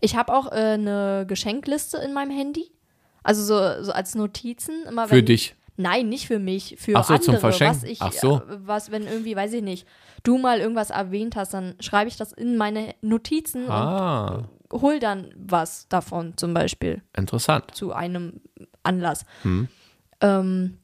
[0.00, 2.70] Ich habe auch äh, eine Geschenkliste in meinem Handy.
[3.22, 4.84] Also so, so als Notizen.
[4.88, 5.54] Immer für dich.
[5.78, 7.50] Nein, nicht für mich, für Ach so, zum andere.
[7.52, 7.82] Verschenken.
[7.82, 8.36] Was ich, Ach so.
[8.36, 9.86] äh, was, wenn irgendwie, weiß ich nicht,
[10.22, 14.98] du mal irgendwas erwähnt hast, dann schreibe ich das in meine Notizen Ah, und hol
[14.98, 17.74] dann was davon, zum Beispiel interessant.
[17.74, 18.40] zu einem
[18.82, 19.24] Anlass.
[19.42, 19.68] Hm.
[20.20, 20.78] Ähm,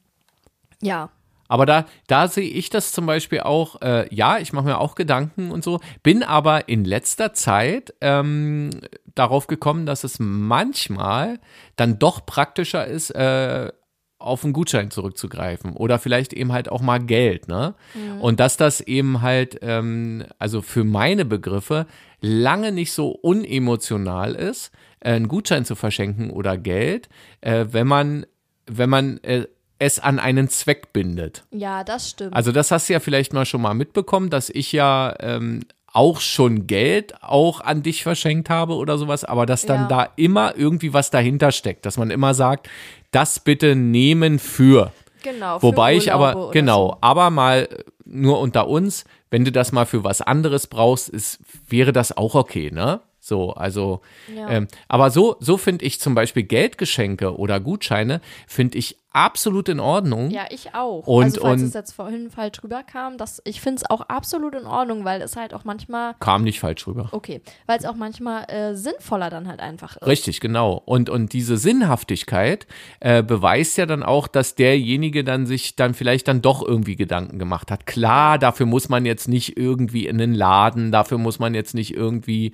[0.81, 1.09] ja,
[1.53, 4.95] Aber da, da sehe ich das zum Beispiel auch, äh, ja, ich mache mir auch
[4.95, 8.71] Gedanken und so, bin aber in letzter Zeit ähm,
[9.13, 11.39] darauf gekommen, dass es manchmal
[11.75, 13.71] dann doch praktischer ist, äh,
[14.17, 17.75] auf einen Gutschein zurückzugreifen oder vielleicht eben halt auch mal Geld, ne?
[18.19, 21.85] Und dass das eben halt, ähm, also für meine Begriffe,
[22.19, 27.09] lange nicht so unemotional ist, äh, einen Gutschein zu verschenken oder Geld,
[27.41, 28.25] äh, wenn man,
[28.65, 29.45] wenn man äh,
[29.79, 31.43] es an einen Zweck bindet.
[31.51, 32.33] ja, das stimmt.
[32.35, 36.21] Also das hast du ja vielleicht mal schon mal mitbekommen, dass ich ja ähm, auch
[36.21, 39.87] schon Geld auch an dich verschenkt habe oder sowas, aber dass dann Ja.
[39.87, 42.69] da immer irgendwie was dahinter steckt, dass man immer sagt,
[43.11, 44.91] das bitte nehmen für.
[45.21, 45.59] genau.
[45.59, 46.97] für Wobei ich aber, genau, So.
[47.01, 47.67] aber mal
[48.05, 52.35] nur unter uns, wenn du das mal für was anderes brauchst, ist, wäre das auch
[52.35, 53.01] okay, ne?
[53.25, 54.01] So, also,
[54.35, 54.49] Ja.
[54.49, 59.79] ähm, aber so, so finde ich zum Beispiel Geldgeschenke oder Gutscheine, finde ich absolut in
[59.79, 60.31] Ordnung.
[60.31, 61.05] Ja, ich auch.
[61.07, 64.55] Und- also falls und- es jetzt vorhin falsch rüberkam, das, ich finde es auch absolut
[64.55, 67.09] in Ordnung, weil es halt auch manchmal, Kam nicht falsch rüber.
[67.11, 70.07] okay, weil es auch manchmal äh, sinnvoller dann halt einfach ist.
[70.07, 70.81] Richtig, genau.
[70.85, 72.65] Und, und diese Sinnhaftigkeit
[72.99, 77.37] äh, beweist ja dann auch, dass derjenige dann sich dann vielleicht dann doch irgendwie Gedanken
[77.39, 77.85] gemacht hat.
[77.85, 81.93] Klar, dafür muss man jetzt nicht irgendwie in den Laden, dafür muss man jetzt nicht
[81.95, 82.51] irgendwie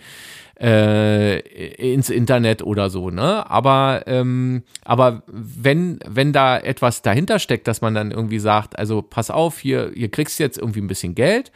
[0.61, 1.39] äh,
[1.93, 3.49] ins Internet oder so, ne?
[3.49, 9.01] Aber, ähm, aber wenn, wenn da etwas dahinter steckt, dass man dann irgendwie sagt, also
[9.01, 11.51] pass auf, hier, hier kriegst du jetzt irgendwie ein bisschen Geld,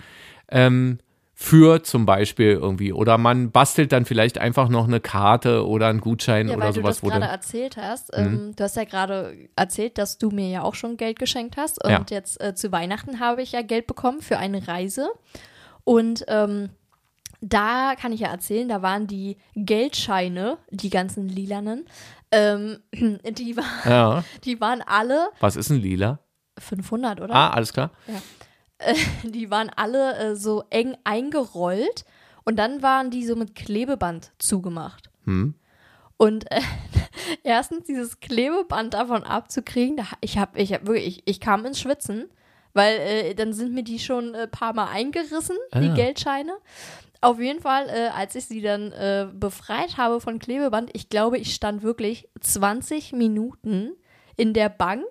[0.49, 0.99] ähm,
[1.35, 2.93] für zum Beispiel irgendwie.
[2.93, 6.73] Oder man bastelt dann vielleicht einfach noch eine Karte oder einen Gutschein Ja, oder weil
[6.73, 8.11] du sowas, das wo gerade erzählt hast.
[8.13, 11.83] Ähm, du hast ja gerade erzählt, dass du mir ja auch schon Geld geschenkt hast.
[11.83, 12.05] Und Ja.
[12.09, 15.09] jetzt äh, zu Weihnachten habe ich ja Geld bekommen für eine Reise.
[15.83, 16.69] Und ähm,
[17.43, 21.85] da kann ich ja erzählen, da waren die Geldscheine, die ganzen lilanen,
[22.31, 24.23] ähm, die, war, Ja.
[24.45, 26.19] die waren alle Was ist ein Lila?
[26.57, 27.33] 500, oder?
[27.33, 27.91] Ah, alles klar.
[29.23, 32.05] Die waren alle äh, so eng eingerollt
[32.43, 35.09] und dann waren die so mit Klebeband zugemacht.
[35.25, 35.55] Hm.
[36.17, 36.61] Und äh,
[37.43, 41.79] erstens dieses Klebeband davon abzukriegen, da, ich habe, ich habe wirklich, ich, ich kam ins
[41.79, 42.29] Schwitzen,
[42.73, 45.93] weil äh, dann sind mir die schon ein paar Mal eingerissen, die Ah.
[45.93, 46.53] Geldscheine.
[47.21, 51.37] Auf jeden Fall, äh, als ich sie dann äh, befreit habe von Klebeband, ich glaube,
[51.37, 53.91] ich stand wirklich 20 Minuten
[54.35, 55.05] in der Bank,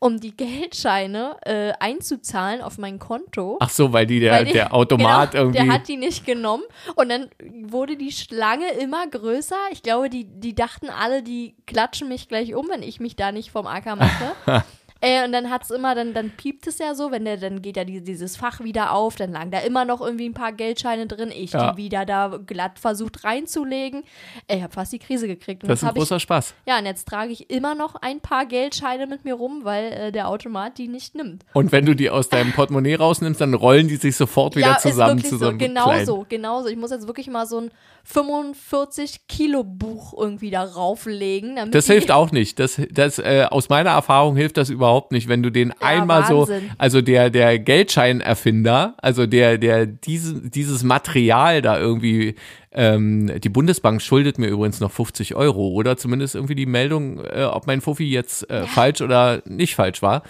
[0.00, 3.58] um die Geldscheine äh, einzuzahlen auf mein Konto.
[3.60, 5.64] Ach so, weil die der, Weil die- der Automat genau, irgendwie.
[5.64, 6.64] Der hat die nicht genommen
[6.96, 7.28] und dann
[7.62, 9.56] wurde die Schlange immer größer.
[9.70, 13.30] Ich glaube, die, die dachten alle, die klatschen mich gleich um, wenn ich mich da
[13.30, 14.34] nicht vom Acker mache.
[15.04, 17.62] äh, und dann hat es immer, dann, dann piept es ja so, wenn der, dann
[17.62, 20.52] geht ja die, dieses Fach wieder auf, dann lagen da immer noch irgendwie ein paar
[20.52, 21.30] Geldscheine drin.
[21.34, 21.72] Ich Ja.
[21.72, 24.02] die wieder da glatt versucht reinzulegen.
[24.48, 25.62] Ich habe fast die Krise gekriegt.
[25.62, 26.54] Und das ist ein hab ich großer Spaß.
[26.66, 30.12] ja, und jetzt trage ich immer noch ein paar Geldscheine mit mir rum, weil äh,
[30.12, 31.44] der Automat die nicht nimmt.
[31.52, 34.78] Und wenn du die aus deinem Portemonnaie rausnimmst, dann rollen die sich sofort wieder ja,
[34.78, 36.06] zusammen ist wirklich zu so Genau kleinen.
[36.06, 36.68] so, genau so.
[36.68, 37.70] Ich muss jetzt wirklich mal so ein
[38.04, 41.70] 45 Kilo Buch irgendwie da rauflegen.
[41.70, 42.58] Das hilft auch nicht.
[42.58, 46.60] Das, das, äh, aus meiner Erfahrung hilft das überhaupt nicht, wenn du den einmal Wahnsinn.
[46.60, 52.36] so, also der, der Geldscheinerfinder, also der, der diese, dieses Material da irgendwie,
[52.74, 57.44] ähm, die Bundesbank schuldet mir übrigens noch 50 Euro oder zumindest irgendwie die Meldung, äh,
[57.44, 60.22] ob mein Fuffi jetzt äh, falsch oder nicht falsch war.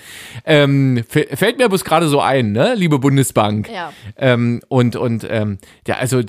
[0.45, 3.69] Ähm, fällt mir bloß gerade so ein, ne, liebe Bundesbank.
[3.71, 3.93] Ja.
[4.17, 6.23] Ähm, und und ähm, der, also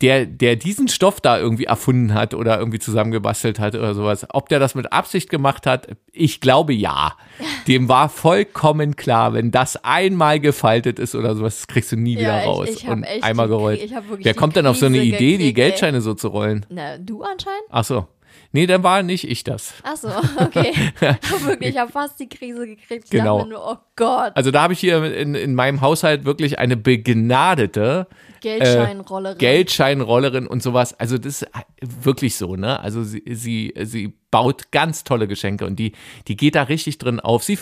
[0.00, 4.48] der, der diesen Stoff da irgendwie erfunden hat oder irgendwie zusammengebastelt hat oder sowas, ob
[4.48, 7.14] der das mit Absicht gemacht hat, ich glaube ja.
[7.68, 12.18] Dem war vollkommen klar, wenn das einmal gefaltet ist oder sowas, das kriegst du nie
[12.18, 12.68] wieder Ja, ich- raus.
[12.68, 13.80] ich hab und einmal die- gerollt.
[13.84, 15.61] ich Wer die kommt denn auf so eine Idee, die gekriegt, ey.
[15.64, 16.66] Geldscheine so zu rollen?
[16.68, 17.62] Na, du anscheinend?
[17.70, 18.06] Ach so.
[18.54, 19.72] Nee, dann war nicht ich das.
[19.82, 20.72] Achso, okay.
[21.00, 23.04] Aber wirklich, ich habe fast die Krise gekriegt.
[23.04, 23.38] Ich Genau.
[23.38, 26.58] dachte mir nur, oh Gott, Also da habe ich hier in, in meinem Haushalt wirklich
[26.58, 28.06] eine begnadete
[28.42, 29.38] Geldscheinrollerin.
[29.38, 30.98] Geldscheinrollerin und sowas.
[30.98, 31.50] Also das ist
[31.80, 32.78] wirklich so, ne?
[32.80, 35.92] Also sie, sie, sie baut ganz tolle Geschenke und die,
[36.26, 37.44] die geht da richtig drin auf.
[37.44, 37.58] Sie,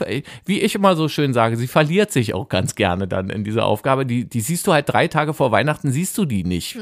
[0.47, 3.67] wie ich immer so schön sage, sie verliert sich auch ganz gerne dann in dieser
[3.67, 4.07] Aufgabe.
[4.07, 6.77] Die, die siehst du halt drei Tage vor Weihnachten, siehst du die nicht.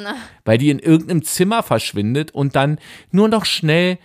[0.44, 2.78] Weil die in irgendeinem Zimmer verschwindet und dann
[3.11, 3.98] nur noch schnell,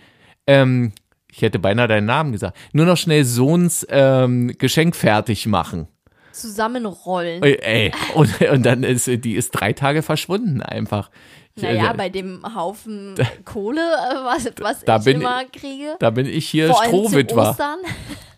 [0.46, 0.92] ähm,
[1.30, 5.86] ich hätte beinahe deinen Namen gesagt, nur noch schnell Sohns ähm, Geschenk fertig machen.
[6.34, 7.42] Zusammenrollen.
[7.42, 7.92] Ey.
[8.14, 11.10] Und, und dann ist die ist drei Tage verschwunden einfach.
[11.56, 15.94] Naja, äh, bei dem Haufen Kohle, äh, was, was Da ich bin immer kriege.
[16.00, 17.50] da bin ich hier Strohwitwer.
[17.50, 17.78] Ostern.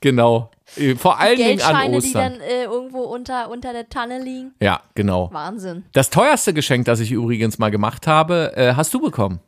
[0.02, 0.50] Genau.
[0.76, 2.32] Äh, Vor allen Dingen an Geldscheine, die Ostern.
[2.34, 4.54] dann äh, irgendwo unter, unter der Tanne liegen.
[4.60, 5.30] Ja, genau.
[5.32, 5.84] Wahnsinn.
[5.94, 9.40] Das teuerste Geschenk, das ich übrigens mal gemacht habe, äh, hast du bekommen.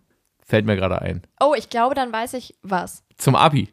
[0.42, 1.22] Fällt mir gerade ein.
[1.38, 3.04] Oh, ich glaube, dann weiß ich was.
[3.18, 3.68] Zum Abi.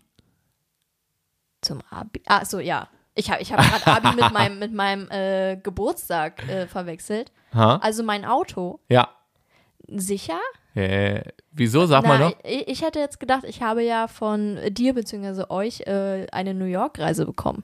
[1.62, 2.22] Zum Abi.
[2.28, 2.90] Ah, so, ja.
[3.16, 7.32] Ich habe ich hab gerade Abi mit meinem, mit meinem äh, Geburtstag äh, verwechselt.
[7.54, 7.78] Ha?
[7.78, 8.80] Also mein Auto.
[8.90, 9.10] Ja.
[9.88, 10.40] Sicher?
[10.76, 11.86] Äh, wieso?
[11.86, 12.36] Sag mal Na, noch.
[12.44, 15.46] ich, ich hätte jetzt gedacht, ich habe ja von dir bzw.
[15.50, 17.64] euch äh, eine New York-Reise bekommen.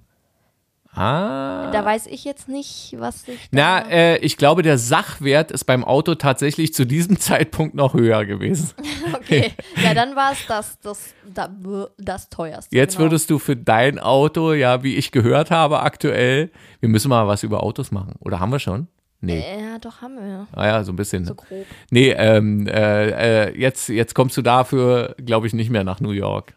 [0.93, 1.69] Ah.
[1.71, 3.39] Da weiß ich jetzt nicht, was ich.
[3.51, 8.25] Na, äh, ich glaube, der Sachwert ist beim Auto tatsächlich zu diesem Zeitpunkt noch höher
[8.25, 8.71] gewesen.
[9.13, 9.51] Okay,
[9.83, 11.49] ja, dann war es das, das, das,
[11.97, 12.75] das teuerste.
[12.75, 13.05] Jetzt genau.
[13.05, 16.49] würdest du für dein Auto, ja, wie ich gehört habe aktuell,
[16.79, 18.15] wir müssen mal was über Autos machen.
[18.19, 18.87] Oder haben wir schon?
[19.21, 19.39] Nee.
[19.39, 20.47] Ja, doch, haben wir.
[20.53, 21.25] Ah ja, so ein bisschen.
[21.25, 21.65] So grob.
[21.91, 26.11] Nee, ähm, äh, äh, jetzt, jetzt kommst du dafür, glaube ich, nicht mehr nach New
[26.11, 26.55] York.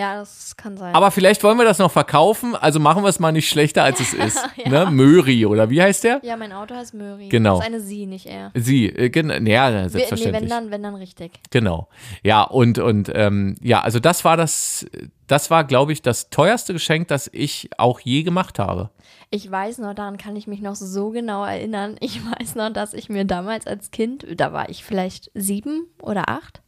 [0.00, 0.94] Ja, das kann sein.
[0.94, 4.00] Aber vielleicht wollen wir das noch verkaufen, also machen wir es mal nicht schlechter, als
[4.00, 4.38] es ist.
[4.66, 4.86] ne?
[4.90, 6.20] Möri, oder wie heißt der?
[6.22, 7.28] ja, mein Auto heißt Möri.
[7.28, 7.56] Genau.
[7.58, 8.50] Das ist eine Sie, nicht er.
[8.54, 10.42] Sie, äh, gen- ja, Wir, nee, selbstverständlich.
[10.42, 11.32] wenn dann, wenn dann richtig.
[11.50, 11.88] Genau.
[12.22, 14.86] Ja, und, und ähm, ja, also das war das,
[15.26, 18.90] das war, glaube ich, das teuerste Geschenk, das ich auch je gemacht habe.
[19.30, 21.96] Ich weiß noch, daran kann ich mich noch so genau erinnern.
[22.00, 26.28] Ich weiß noch, dass ich mir damals als Kind, da war ich vielleicht sieben oder
[26.28, 26.62] acht,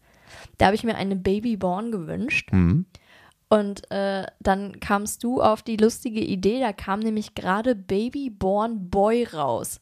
[0.58, 2.50] da habe ich mir eine Babyborn gewünscht.
[2.52, 2.86] Mhm.
[3.52, 9.24] Und äh, dann kamst du auf die lustige Idee, da kam nämlich gerade Babyborn Boy
[9.24, 9.78] raus.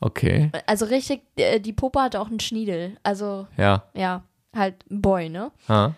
[0.00, 0.50] Okay.
[0.66, 2.96] Also richtig, äh, die Puppe hatte auch einen Schniedel.
[3.04, 3.84] Also, Ja.
[3.94, 4.24] ja,
[4.56, 5.52] halt Boy, ne?
[5.68, 5.94] Ha.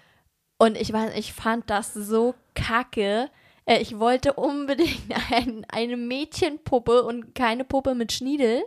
[0.59, 3.31] Und ich weiß, ich fand das so kacke.
[3.65, 5.01] Äh, Ich wollte unbedingt
[5.33, 8.63] ein, eine Mädchenpuppe und keine Puppe mit Schniedel.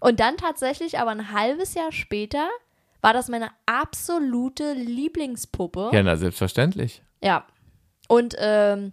[0.00, 2.46] Und dann tatsächlich, aber ein halbes Jahr später,
[3.00, 5.90] war das meine absolute Lieblingspuppe.
[5.92, 7.02] Ja, na, selbstverständlich.
[7.22, 7.44] Ja.
[8.08, 8.92] Und ähm,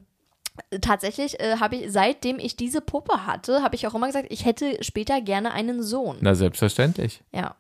[0.81, 4.45] tatsächlich äh, habe ich, seitdem ich diese Puppe hatte, habe ich auch immer gesagt, ich
[4.45, 6.17] hätte später gerne einen Sohn.
[6.21, 7.21] Na, selbstverständlich.
[7.33, 7.55] Ja.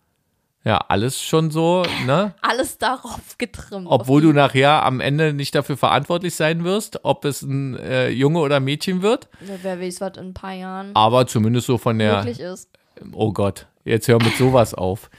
[0.63, 2.33] Ja, alles schon so, ne?
[2.41, 3.87] Alles darauf getrimmt.
[3.89, 8.39] Obwohl du nachher am Ende nicht dafür verantwortlich sein wirst, ob es ein äh, Junge
[8.39, 9.29] oder Mädchen wird.
[9.39, 12.17] die, wer weiß, was in ein paar Jahren Aber zumindest so von der.
[12.17, 12.69] möglich ist.
[13.13, 15.09] Oh Gott, jetzt hör mit sowas auf.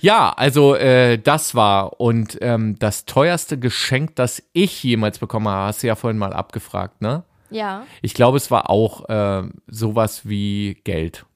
[0.00, 5.66] Ja, also äh, das war und ähm, das teuerste Geschenk, das ich jemals bekommen habe,
[5.66, 7.24] hast du ja vorhin mal abgefragt, ne?
[7.50, 7.84] Ja.
[8.00, 11.26] Ich glaube, es war auch äh, sowas wie Geld.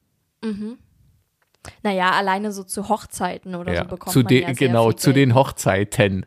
[1.83, 3.83] Naja, alleine so zu Hochzeiten oder ja.
[3.83, 6.27] so bekommt zu man den, ja genau, zu den Hochzeiten.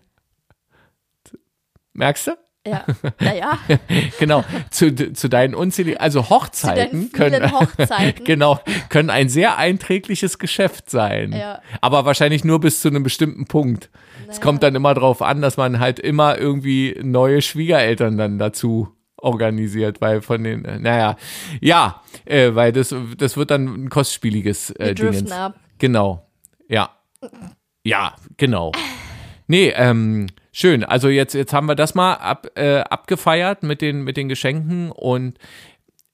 [1.94, 2.32] Merkst du?
[2.70, 2.86] Ja,
[3.20, 3.58] naja,
[4.20, 8.24] Genau, zu, zu deinen unzähligen, also Hochzeiten können, Hochzeiten.
[8.26, 11.32] genau, können ein sehr einträgliches Geschäft sein.
[11.32, 11.62] Ja.
[11.82, 13.90] Aber wahrscheinlich nur bis zu einem bestimmten Punkt.
[14.28, 18.90] Es kommt dann immer darauf an, dass man halt immer irgendwie neue Schwiegereltern dann dazu
[19.18, 21.16] organisiert, weil von den, äh, naja,
[21.62, 25.56] ja, äh, weil das, das wird dann ein kostspieliges äh, Wir ab.
[25.80, 26.28] Genau,
[26.68, 26.90] ja.
[27.84, 28.72] Ja, genau.
[29.48, 30.84] Nee, ähm, schön.
[30.84, 34.92] Also jetzt, jetzt haben wir das mal ab, äh, abgefeiert mit den, mit den Geschenken
[34.92, 35.38] und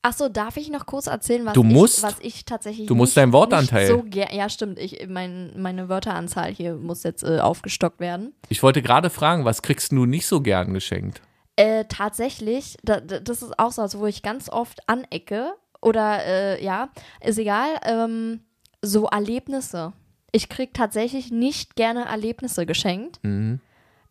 [0.06, 2.00] Achso, darf ich noch kurz erzählen, was, Du musst.
[2.00, 3.88] ich, was ich tatsächlich Du musst nicht, deinen Wortanteil.
[3.88, 4.78] So ja, stimmt.
[4.78, 8.34] Ich, mein, meine Wörteranzahl hier muss jetzt äh, aufgestockt werden.
[8.50, 11.22] ich wollte gerade fragen, was kriegst du nicht so gern geschenkt?
[11.56, 16.64] Äh, tatsächlich, da, das ist auch so, also wo ich ganz oft anecke oder äh,
[16.64, 16.90] ja,
[17.22, 18.42] ist egal, ähm,
[18.82, 19.94] so Erlebnisse.
[20.34, 23.20] Ich krieg tatsächlich nicht gerne Erlebnisse geschenkt.
[23.24, 23.62] Mhm.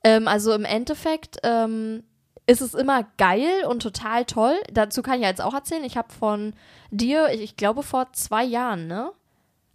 [0.05, 2.05] Ähm, also im Endeffekt ähm,
[2.47, 4.55] ist es immer geil und total toll.
[4.73, 5.85] Dazu kann ich jetzt auch erzählen.
[5.85, 6.55] Ich habe von
[6.91, 9.13] dir, ich, ich glaube vor zwei Jahren, ne,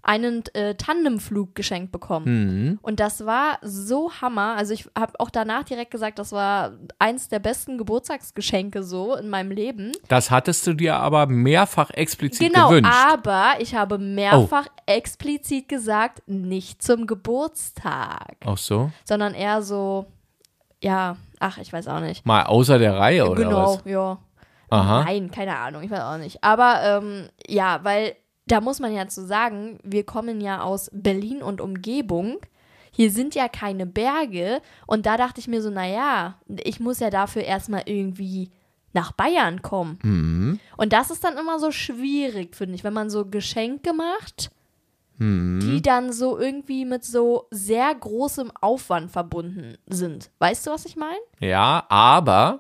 [0.04, 2.26] einen äh, Tandemflug geschenkt bekommen.
[2.72, 2.80] Mhm.
[2.82, 4.56] Und das war so Hammer.
[4.56, 9.30] Also ich habe auch danach direkt gesagt, das war eins der besten Geburtstagsgeschenke so in
[9.30, 9.92] meinem Leben.
[10.08, 12.92] Das hattest du dir aber mehrfach explizit Genau, gewünscht.
[12.94, 13.14] Oh.
[13.14, 18.92] aber ich habe mehrfach explizit gesagt, nicht zum Geburtstag, Auch so?
[19.04, 20.06] sondern eher so,
[20.82, 22.26] ja, ach, ich weiß auch nicht.
[22.26, 23.82] Mal außer der Reihe oder genau, was?
[23.92, 24.18] ja.
[24.70, 25.04] Aha.
[25.06, 26.44] Nein, keine Ahnung, ich weiß auch nicht.
[26.44, 28.16] Aber ähm, ja, weil
[28.48, 32.38] da muss man ja zu sagen, wir kommen ja aus Berlin und Umgebung.
[32.92, 34.62] Hier sind ja keine Berge.
[34.88, 38.50] Und da dachte ich mir so, naja, ich muss ja dafür erstmal irgendwie
[38.94, 40.00] nach Bayern kommen.
[40.02, 40.60] Mhm.
[40.78, 44.50] Und das ist dann immer so schwierig, finde ich, wenn man so Geschenke macht,
[45.20, 45.60] Mhm.
[45.62, 50.30] die dann so irgendwie mit so sehr großem Aufwand verbunden sind.
[50.38, 51.18] Weißt du, was ich meine?
[51.40, 52.60] Ja, aber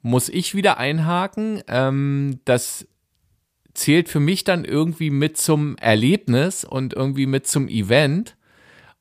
[0.00, 2.86] muss ich wieder einhaken, ähm, das
[3.74, 8.36] zählt für mich dann irgendwie mit zum Erlebnis und irgendwie mit zum Event.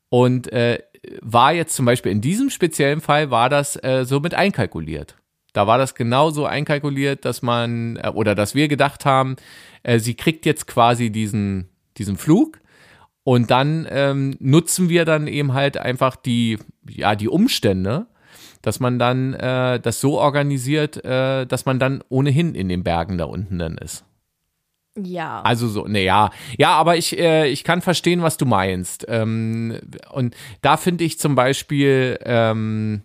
[0.10, 0.80] Und äh,
[1.22, 5.16] war jetzt zum Beispiel in diesem speziellen Fall war das äh, so mit einkalkuliert.
[5.54, 9.36] Da war das genau so einkalkuliert, dass man äh, oder dass wir gedacht haben,
[9.84, 12.60] äh, sie kriegt jetzt quasi diesen, diesen Flug
[13.24, 16.58] und dann ähm, nutzen wir dann eben halt einfach die,
[16.90, 18.08] ja, die Umstände,
[18.62, 23.18] dass man dann äh, das so organisiert, äh, dass man dann ohnehin in den Bergen
[23.18, 24.06] da unten dann ist.
[24.98, 25.42] Ja.
[25.44, 26.32] Also so, ne, ja.
[26.58, 29.06] Ja, aber ich, äh, ich kann verstehen, was du meinst.
[29.08, 29.80] Ähm,
[30.12, 33.02] und da finde ich zum Beispiel, ähm,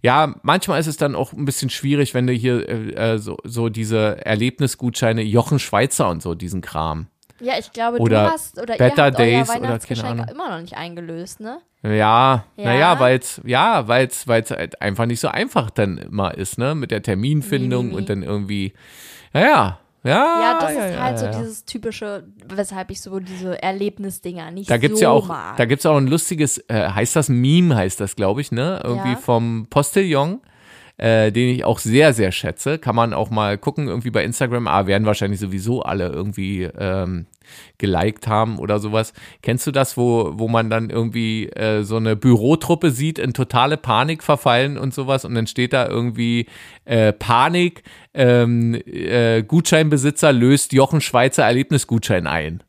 [0.00, 3.36] ja, manchmal ist es dann auch ein bisschen schwierig, wenn du hier äh, äh, so,
[3.44, 7.08] so diese Erlebnisgutscheine, Jochen Schweizer und so, diesen Kram.
[7.38, 10.28] Ja, ich glaube, Oder du hast oder Better ihr habt Days euer oder Weihnachtsgeschenk Ahnung.
[10.28, 11.58] immer noch nicht eingelöst, ne?
[11.82, 12.44] Ja, Ja.
[12.56, 16.74] naja, weil es, ja, weil es halt einfach nicht so einfach dann immer ist, ne?
[16.74, 17.96] Mit der Terminfindung Nee, nee, nee.
[18.00, 18.72] und dann irgendwie,
[19.34, 20.12] ja, ja.
[20.14, 21.38] Ja, Ja, das ja, ist ja, halt so ja.
[21.38, 25.56] dieses typische, weshalb ich so diese Erlebnisdinger nicht Da gibt's so ja auch, mag.
[25.56, 28.80] da gibt's auch ein lustiges, äh, heißt das Meme, heißt das, glaube ich, ne?
[28.84, 29.16] Irgendwie Ja.
[29.16, 30.40] vom Postillon.
[30.98, 32.78] Äh, den ich auch sehr, sehr schätze.
[32.78, 34.66] Kann man auch mal gucken, irgendwie bei Instagram.
[34.66, 37.26] Ah, werden wahrscheinlich sowieso alle irgendwie ähm,
[37.78, 39.12] geliked haben oder sowas.
[39.42, 43.76] Kennst du das, wo, wo man dann irgendwie äh, so eine Bürotruppe sieht, in totale
[43.76, 46.46] Panik verfallen und sowas und dann steht da irgendwie
[46.84, 47.82] äh, Panik,
[48.14, 52.62] ähm, äh, Gutscheinbesitzer löst Jochen Schweizer Erlebnisgutschein ein.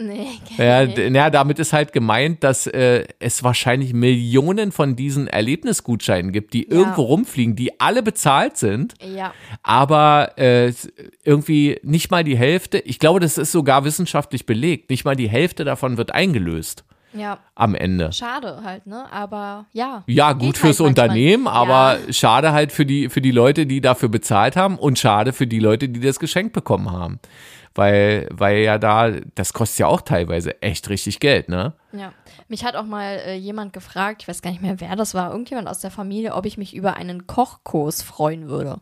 [0.00, 0.28] Nee,
[0.58, 6.54] Ja, ja, damit ist halt gemeint, dass äh, es wahrscheinlich Millionen von diesen Erlebnisgutscheinen gibt,
[6.54, 8.94] die irgendwo rumfliegen, die alle bezahlt sind.
[9.14, 9.32] Ja.
[9.62, 10.72] aber äh,
[11.24, 15.28] irgendwie nicht mal die Hälfte, ich glaube, das ist sogar wissenschaftlich belegt, nicht mal die
[15.28, 17.38] Hälfte davon wird eingelöst Ja.
[17.54, 18.12] am Ende.
[18.12, 19.04] Schade halt, ne?
[19.12, 20.04] Aber ja.
[20.06, 21.06] Ja, Geht gut halt fürs manchmal.
[21.06, 22.12] Unternehmen, aber Ja.
[22.12, 25.58] schade halt für die, für die Leute, die dafür bezahlt haben und schade für die
[25.60, 27.18] Leute, die das Geschenk bekommen haben.
[27.78, 31.74] Weil, weil ja da, das kostet ja auch teilweise echt richtig Geld, ne?
[31.92, 32.12] Ja,
[32.48, 35.30] mich hat auch mal äh, jemand gefragt, ich weiß gar nicht mehr, wer das war,
[35.30, 38.80] irgendjemand aus der Familie, ob ich mich über einen Kochkurs freuen würde.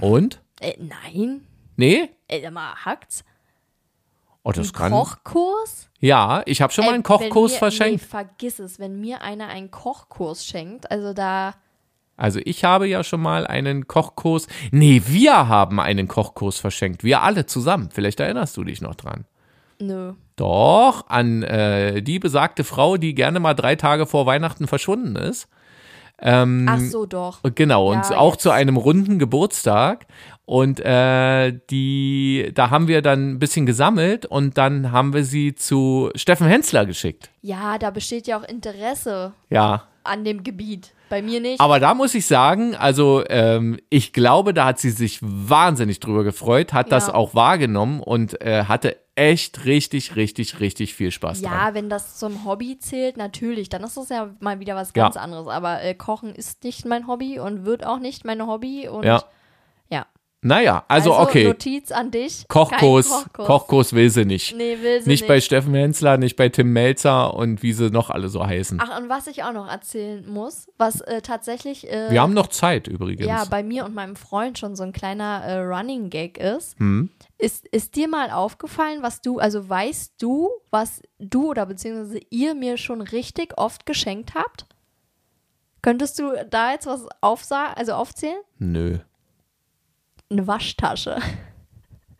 [0.00, 0.40] Und?
[0.60, 1.46] Äh, nein.
[1.76, 2.08] Nee?
[2.30, 3.22] Sag mal, hackt's?
[4.44, 4.92] Oh, das Ein kann.
[4.92, 5.90] Kochkurs?
[6.00, 8.00] Ja, ich habe schon mal Ey, einen Kochkurs mir, verschenkt.
[8.00, 11.52] Nee, vergiss es, wenn mir einer einen Kochkurs schenkt, also da,
[12.16, 14.46] Also ich habe ja schon mal einen Kochkurs.
[14.70, 17.02] Nee, wir haben einen Kochkurs verschenkt.
[17.04, 17.88] Wir alle zusammen.
[17.92, 19.24] Vielleicht erinnerst du dich noch dran.
[19.80, 20.12] nö.
[20.36, 25.46] Doch, an äh, die besagte Frau, die gerne mal drei Tage vor Weihnachten verschwunden ist.
[26.18, 27.40] Ähm, Ach so, doch.
[27.54, 28.42] Genau, und Ja, auch jetzt.
[28.42, 30.06] zu einem runden Geburtstag.
[30.46, 35.54] Und äh, die, da haben wir dann ein bisschen gesammelt und dann haben wir sie
[35.54, 37.30] zu Steffen Hensler geschickt.
[37.42, 39.84] Ja, da besteht ja auch Interesse Ja.
[40.04, 40.92] an dem Gebiet.
[41.12, 41.60] Bei mir nicht.
[41.60, 46.24] Aber da muss ich sagen, also ähm, ich glaube, da hat sie sich wahnsinnig drüber
[46.24, 47.14] gefreut, hat das Ja.
[47.14, 51.52] auch wahrgenommen und äh, hatte echt richtig, richtig, richtig viel Spaß dran.
[51.52, 55.02] Ja, wenn das zum Hobby zählt, natürlich, dann ist das ja mal wieder was Ja.
[55.04, 55.48] ganz anderes.
[55.48, 58.88] Aber äh, Kochen ist nicht mein Hobby und wird auch nicht mein Hobby.
[58.88, 59.22] Und Ja.
[60.42, 60.48] Ja.
[60.48, 61.44] Naja, also, okay.
[61.44, 62.46] Notiz an dich.
[62.48, 63.46] Kochkurs, Kochkurs.
[63.46, 64.56] Kochkurs will sie nicht.
[64.56, 65.28] Nee, will sie nicht, nicht.
[65.28, 68.80] bei Steffen Hensler, nicht bei Tim Melzer und wie sie noch alle so heißen.
[68.82, 72.48] Ach, und was ich auch noch erzählen muss, was äh, tatsächlich äh, Wir haben noch
[72.48, 73.26] Zeit übrigens.
[73.26, 76.78] ja bei mir und meinem Freund schon so ein kleiner äh, Running Gag ist.
[76.78, 77.10] Hm?
[77.38, 82.54] Ist, ist dir mal aufgefallen, was du, also weißt du, was du oder beziehungsweise ihr
[82.54, 84.66] mir schon richtig oft geschenkt habt?
[85.82, 88.40] Könntest du da jetzt was aufsa also aufzählen?
[88.58, 88.98] Nö.
[90.32, 91.18] Eine Waschtasche.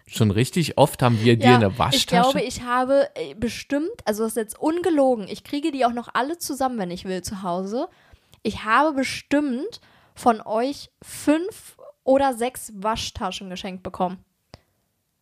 [0.07, 2.07] Schon richtig oft haben wir dir eine Ich Waschtasche.
[2.33, 6.09] glaube, ich habe äh, bestimmt, also das ist jetzt ungelogen, ich kriege die auch noch
[6.13, 7.89] alle zusammen, wenn ich will, zu Hause.
[8.43, 9.81] Ich habe bestimmt
[10.15, 14.19] von euch fünf oder sechs Waschtaschen geschenkt bekommen.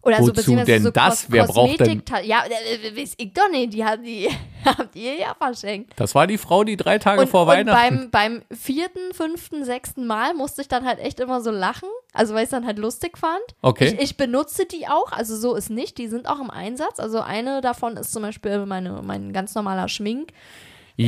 [0.03, 1.23] Oder Wozu beziehungsweise denn so das?
[1.23, 4.29] Kos Wer braucht denn- Ja, äh, weiß ich doch nicht, die, habt- die
[4.65, 5.93] habt ihr ja verschenkt.
[5.97, 8.11] das war die Frau, die drei Tage Und, vor und Weihnachten.
[8.11, 12.33] beim, beim vierten, fünften, sechsten Mal musste ich dann halt echt immer so lachen, also
[12.33, 13.43] weil ich es dann halt lustig fand.
[13.61, 13.95] Okay.
[13.99, 16.99] Ich, ich benutze die auch, also so ist nicht, die sind auch im Einsatz.
[16.99, 20.31] Also eine davon ist zum Beispiel meine, mein ganz normaler Schmink.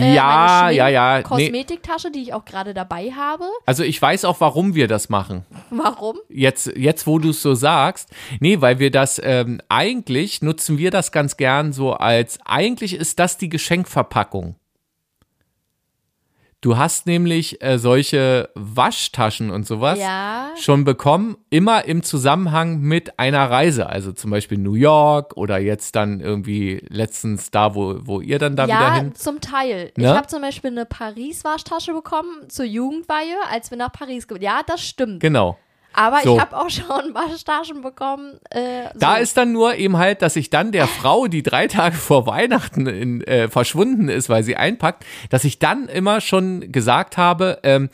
[0.01, 1.17] Äh, ja, meine ja, ja.
[1.19, 3.45] Nee, Kosmetiktasche, die ich auch gerade dabei habe.
[3.67, 5.45] also ich weiß auch, warum wir das machen.
[5.71, 6.19] Warum?
[6.29, 8.11] Jetzt, jetzt wo du es so sagst.
[8.41, 13.19] Nee, weil wir das ähm, eigentlich nutzen wir das ganz gern so als, eigentlich ist
[13.19, 14.57] das die Geschenkverpackung.
[16.63, 20.51] Du hast nämlich äh, solche Waschtaschen und sowas Ja.
[20.57, 23.89] schon bekommen, immer im Zusammenhang mit einer Reise.
[23.89, 28.55] Also zum Beispiel New York oder jetzt dann irgendwie letztens da, wo, wo ihr dann
[28.55, 29.13] da wieder Ja, hin.
[29.17, 29.91] zum Teil.
[29.97, 30.15] Ich Ne?
[30.15, 34.83] habe zum Beispiel eine Paris-Waschtasche bekommen zur Jugendweihe, als wir nach Paris ge- Ja, das
[34.87, 35.19] stimmt.
[35.19, 35.59] Genau.
[35.93, 36.37] Aber So.
[36.37, 38.39] ich habe auch schon Waschtaschen bekommen.
[38.51, 38.99] Äh, so.
[39.01, 42.27] Da ist dann nur eben halt, dass ich dann der Frau, die drei Tage vor
[42.27, 47.59] Weihnachten in, äh, verschwunden ist, weil sie einpackt, dass ich dann immer schon gesagt habe,
[47.63, 47.89] ähm,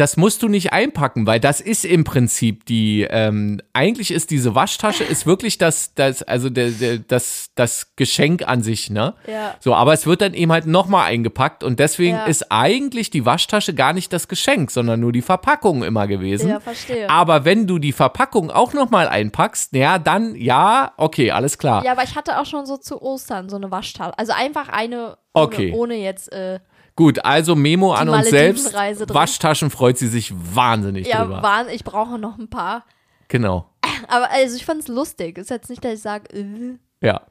[0.00, 4.54] das musst du nicht einpacken, weil das ist im Prinzip die, ähm, eigentlich ist diese
[4.54, 9.14] Waschtasche ist wirklich das, das, also der, der, das, das Geschenk an sich, ne?
[9.26, 9.54] Ja.
[9.60, 12.24] So, aber es wird dann eben halt nochmal eingepackt und deswegen Ja.
[12.24, 16.48] ist eigentlich die Waschtasche gar nicht das Geschenk, sondern nur die Verpackung immer gewesen.
[16.48, 17.10] Ja, verstehe.
[17.10, 21.84] Aber wenn du die Verpackung auch nochmal einpackst, ja, dann ja, okay, alles klar.
[21.84, 24.16] Ja, aber ich hatte auch schon so zu Ostern so eine Waschtasche.
[24.18, 25.72] Also einfach eine, ohne, Okay.
[25.76, 26.58] ohne jetzt, äh,
[26.96, 28.74] Gut, also Memo an uns selbst.
[28.74, 31.42] Waschtaschen freut sie sich wahnsinnig ja, drüber.
[31.42, 32.84] waren, ich brauche noch ein paar.
[33.28, 33.70] Genau.
[34.08, 35.38] Aber also ich fand es lustig.
[35.38, 37.22] Ist jetzt nicht, dass ich sage, äh, Ja.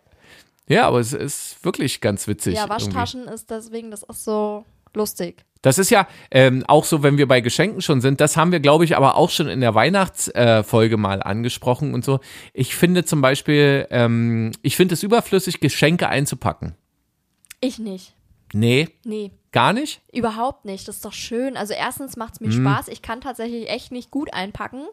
[0.68, 2.54] Ja, aber es ist wirklich ganz witzig.
[2.54, 2.86] ja, irgendwie.
[2.86, 5.44] Waschtaschen ist deswegen, das ist so lustig.
[5.62, 8.22] Das ist ja ähm, auch so, wenn wir bei Geschenken schon sind.
[8.22, 12.06] Das haben wir, glaube ich, aber auch schon in der Weihnachtsfolge äh, mal angesprochen und
[12.06, 12.20] so.
[12.54, 16.76] Ich finde zum Beispiel, ähm, ich finde es überflüssig, Geschenke einzupacken.
[17.60, 18.14] Ich nicht.
[18.54, 20.02] Nee, Nee, gar nicht?
[20.14, 20.88] überhaupt nicht.
[20.88, 21.58] Das ist doch schön.
[21.58, 22.64] Also erstens macht es mir Mhm.
[22.66, 22.88] Spaß.
[22.90, 24.84] Ich kann tatsächlich echt nicht gut einpacken,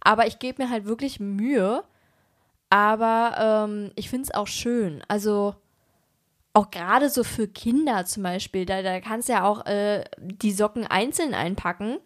[0.00, 1.82] aber ich gebe mir halt wirklich Mühe.
[2.70, 5.02] Aber ähm, ich finde es auch schön.
[5.08, 5.54] Also
[6.54, 10.52] auch gerade so für Kinder zum Beispiel, da, da kannst du ja auch äh, die
[10.52, 11.98] Socken einzeln einpacken.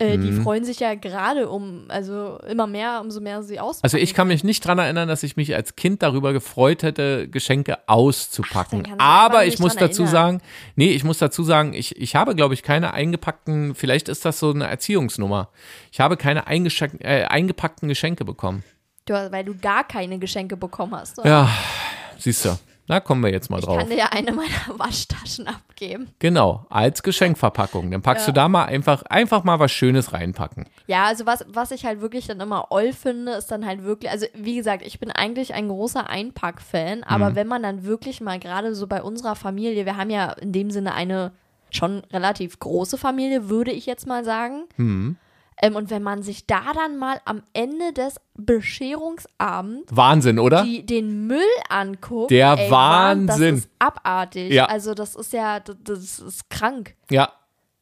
[0.00, 0.42] Äh, Die Mhm.
[0.44, 3.82] freuen sich ja gerade um, also immer mehr, umso mehr sie auspacken.
[3.84, 7.26] Also ich kann mich nicht dran erinnern, dass ich mich als Kind darüber gefreut hätte,
[7.28, 8.84] Geschenke auszupacken.
[8.98, 10.12] Ach, Aber ich muss dazu erinnern.
[10.12, 10.42] sagen,
[10.76, 14.38] nee, ich muss dazu sagen, ich, ich habe, glaube ich, keine eingepackten, vielleicht ist das
[14.38, 15.48] so eine Erziehungsnummer.
[15.90, 18.62] Ich habe keine äh, eingepackten Geschenke bekommen.
[19.04, 21.18] Du, weil du gar keine Geschenke bekommen hast.
[21.24, 21.48] Ja,
[22.18, 22.56] siehst du.
[22.88, 23.78] Da kommen wir jetzt mal ich drauf.
[23.78, 26.08] kann dir ja eine meiner Waschtaschen abgeben.
[26.18, 27.90] Genau, als Geschenkverpackung.
[27.90, 28.32] Dann packst Ja.
[28.32, 30.66] du da mal einfach, einfach mal was Schönes reinpacken.
[30.86, 34.10] Ja, also was, was ich halt wirklich dann immer oll finde, ist dann halt wirklich,
[34.10, 37.04] also wie gesagt, ich bin eigentlich ein großer Einpack-Fan, Mhm.
[37.04, 40.52] aber wenn man dann wirklich mal gerade so bei unserer Familie, wir haben ja in
[40.52, 41.32] dem Sinne eine
[41.70, 44.62] schon relativ große Familie, würde ich jetzt mal sagen.
[44.78, 45.16] Mhm.
[45.60, 50.62] Ähm, und wenn man sich da dann mal am Ende des Bescherungsabends Wahnsinn, oder?
[50.62, 53.56] die, den Müll anguckt, Der ey, Wahnsinn.
[53.56, 54.52] Das ist abartig.
[54.52, 54.66] Ja.
[54.66, 56.94] Also das ist ja, das, das ist krank.
[57.10, 57.32] Ja,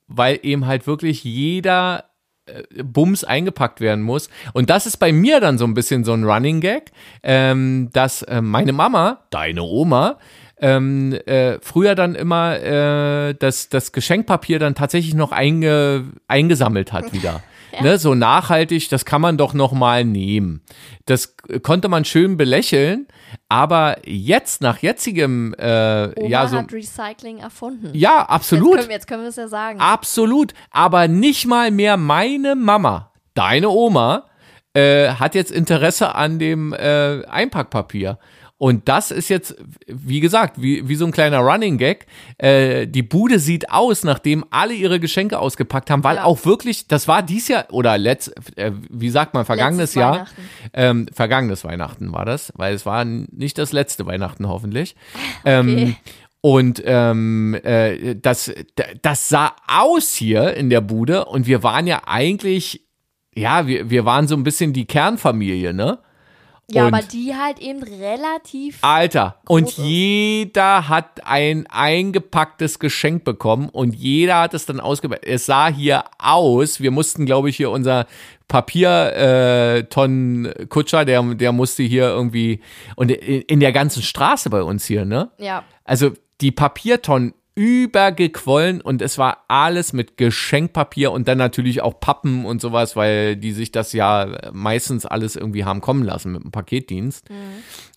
[0.09, 2.05] weil eben halt wirklich jeder
[2.47, 4.31] äh, Bums eingepackt werden muss.
[4.53, 8.23] Und das ist bei mir dann so ein bisschen so ein Running Gag, ähm, dass
[8.23, 10.19] äh, meine Mama, deine Oma,
[10.59, 17.13] ähm, äh, früher dann immer äh, das, das Geschenkpapier dann tatsächlich noch einge, eingesammelt hat
[17.13, 17.43] wieder.
[17.83, 20.63] Ne, so nachhaltig, das kann man doch noch mal nehmen.
[21.05, 23.07] Das konnte man schön belächeln,
[23.49, 27.91] aber jetzt nach jetzigem äh, Oma ja so hat Recycling erfunden.
[27.95, 29.81] ja absolut jetzt können wir es ja sagen.
[29.81, 30.55] Absolut.
[30.71, 34.25] Aber nicht mal mehr meine Mama, deine Oma,
[34.75, 38.19] äh, hat jetzt Interesse an dem äh, Einpackpapier.
[38.59, 39.55] Und das ist jetzt,
[39.87, 42.07] wie gesagt, wie, wie so ein kleiner Running Gag.
[42.39, 46.25] Äh, die Bude sieht aus, nachdem alle ihre Geschenke ausgepackt haben, weil Ja.
[46.25, 50.27] auch wirklich, das war dies Jahr oder letzt, äh, wie sagt man, vergangenes Jahr.
[50.73, 54.97] Ähm, vergangenes Weihnachten war das, weil es war nicht das letzte Weihnachten hoffentlich.
[55.45, 55.97] Ähm,
[56.41, 58.51] und ähm, äh, das,
[59.03, 62.87] das sah aus hier in der Bude und wir waren ja eigentlich,
[63.35, 65.99] ja, wir, wir waren so ein bisschen die Kernfamilie, ne?
[66.69, 68.79] Ja, Und- aber die halt eben relativ.
[68.83, 69.79] Alter, und ist.
[69.79, 75.25] jeder hat ein eingepacktes Geschenk bekommen und jeder hat es dann ausgepackt.
[75.25, 78.07] Es sah hier aus, wir mussten, glaube ich, hier unser
[78.49, 82.61] Papiertonnen-Kutscher, der, der musste hier irgendwie,
[82.97, 85.31] und in, in der ganzen Straße bei uns hier, ne?
[85.39, 85.65] Ja.
[85.85, 86.11] Also
[86.41, 92.61] die Papiertonnen übergequollen und es war alles mit Geschenkpapier und dann natürlich auch Pappen und
[92.61, 97.31] sowas, weil die sich das ja meistens alles irgendwie haben kommen lassen mit dem Paketdienst,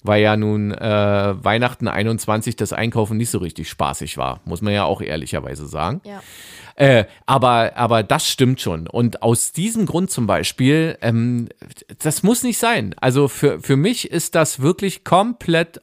[0.01, 4.73] weil ja nun äh, Weihnachten 21 das Einkaufen nicht so richtig spaßig war, muss man
[4.73, 5.99] ja auch ehrlicherweise sagen.
[6.05, 6.23] Ja.
[6.75, 8.87] Äh, aber, aber das stimmt schon.
[8.87, 11.49] Und aus diesem Grund zum Beispiel, ähm,
[12.01, 12.95] das muss nicht sein.
[13.01, 15.81] Also für, für mich ist das wirklich komplett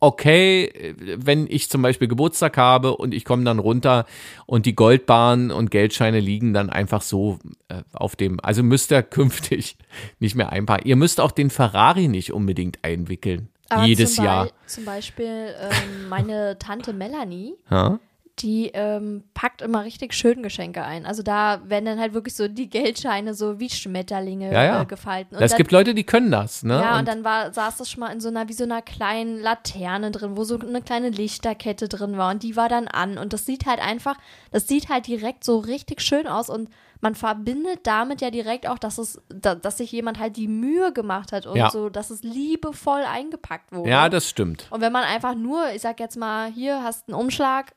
[0.00, 4.06] okay, wenn ich zum Beispiel Geburtstag habe und ich komme dann runter
[4.46, 7.38] und die Goldbahn und Geldscheine liegen dann einfach so
[7.68, 9.76] äh, auf dem, also müsst ihr künftig
[10.20, 10.86] nicht mehr einpacken.
[10.86, 13.48] Ihr müsst auch den Ferrari nicht unbedingt einwickeln.
[13.70, 14.46] Aber jedes zum Jahr.
[14.46, 17.98] Bei, zum Beispiel ähm, meine Tante Melanie, Ja?
[18.42, 21.06] Die ähm, packt immer richtig schön Geschenke ein.
[21.06, 24.82] Also da werden dann halt wirklich so die Geldscheine so wie Schmetterlinge Ja, ja.
[24.82, 25.36] Äh, gefalten.
[25.36, 26.74] Es dann, gibt Leute, die können das, ne?
[26.80, 29.40] ja, und, dann war, saß das schon mal in so einer, wie so einer kleinen
[29.40, 33.32] Laterne drin, wo so eine kleine Lichterkette drin war und die war dann an und
[33.32, 34.16] das sieht halt einfach,
[34.50, 36.68] das sieht halt direkt so richtig schön aus und
[37.00, 40.92] man verbindet damit ja direkt auch, dass es, da, dass sich jemand halt die Mühe
[40.92, 41.70] gemacht hat und Ja.
[41.70, 43.88] so, dass es liebevoll eingepackt wurde.
[43.90, 44.66] ja, das stimmt.
[44.70, 47.72] Und wenn man einfach nur, ich sag jetzt mal, hier hast einen Umschlag,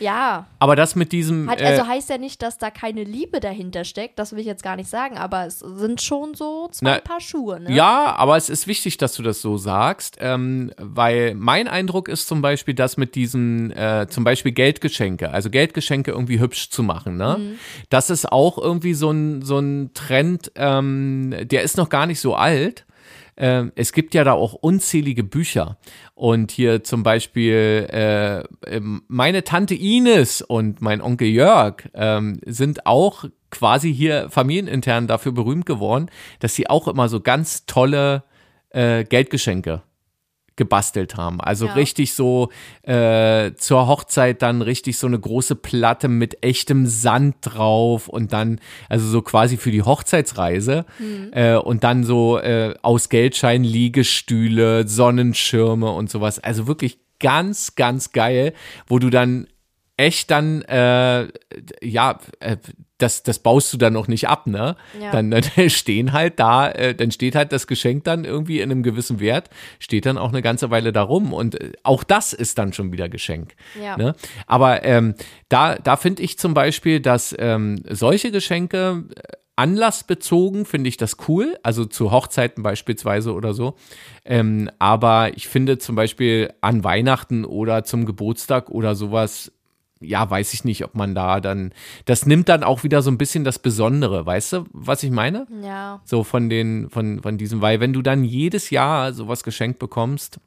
[0.00, 1.48] ja, Aber das mit diesem.
[1.50, 4.46] hat, äh, also heißt ja nicht, dass da keine Liebe dahinter steckt, das will ich
[4.46, 7.72] jetzt gar nicht sagen, aber es sind schon so zwei Na, Paar Schuhe, ne?
[7.72, 12.26] Ja, aber es ist wichtig, dass du das so sagst, ähm, weil mein Eindruck ist
[12.26, 17.16] zum Beispiel, dass mit diesen, äh, zum Beispiel Geldgeschenke, also Geldgeschenke irgendwie hübsch zu machen,
[17.16, 17.56] ne?
[17.90, 22.20] Das ist auch irgendwie so ein, so ein Trend, ähm, der ist noch gar nicht
[22.20, 22.84] so alt.
[23.36, 25.78] Ähm, es gibt ja da auch unzählige Bücher.
[26.14, 32.86] Und hier zum Beispiel äh, ähm, meine Tante Ines und mein Onkel Jörg ähm, sind
[32.86, 36.10] auch quasi hier familienintern dafür berühmt geworden,
[36.40, 38.24] dass sie auch immer so ganz tolle
[38.70, 39.82] äh, Geldgeschenke
[40.56, 41.40] gebastelt haben.
[41.40, 41.74] Also Ja.
[41.74, 42.50] richtig so
[42.82, 48.60] äh, zur Hochzeit dann richtig so eine große Platte mit echtem Sand drauf und dann,
[48.88, 50.84] also so quasi für die Hochzeitsreise
[51.32, 56.38] äh, und dann so äh, aus Geldschein Liegestühle, Sonnenschirme und sowas.
[56.38, 58.52] Also wirklich ganz, ganz geil,
[58.86, 59.46] wo du dann
[59.96, 61.28] echt dann, äh,
[61.82, 62.56] ja, äh,
[62.98, 64.76] das, das baust du dann noch nicht ab, ne?
[65.00, 65.10] Ja.
[65.12, 68.82] Dann, dann stehen halt da, äh, dann steht halt das Geschenk dann irgendwie in einem
[68.82, 72.58] gewissen Wert, steht dann auch eine ganze Weile da rum und äh, auch das ist
[72.58, 73.54] dann schon wieder Geschenk.
[73.82, 73.96] Ja.
[73.96, 74.14] Ne?
[74.46, 75.14] Aber ähm,
[75.48, 81.16] da, da finde ich zum Beispiel, dass ähm, solche Geschenke äh, anlassbezogen finde ich das
[81.28, 83.74] cool, also zu Hochzeiten beispielsweise oder so.
[84.24, 89.52] Ähm, aber ich finde zum Beispiel an Weihnachten oder zum Geburtstag oder sowas,
[90.00, 91.72] ja, weiß ich nicht, ob man da dann,
[92.04, 95.46] das nimmt dann auch wieder so ein bisschen das Besondere, weißt du, was ich meine?
[95.62, 96.00] Ja.
[96.04, 100.38] So von den, von, von diesem, weil wenn du dann jedes Jahr sowas geschenkt bekommst,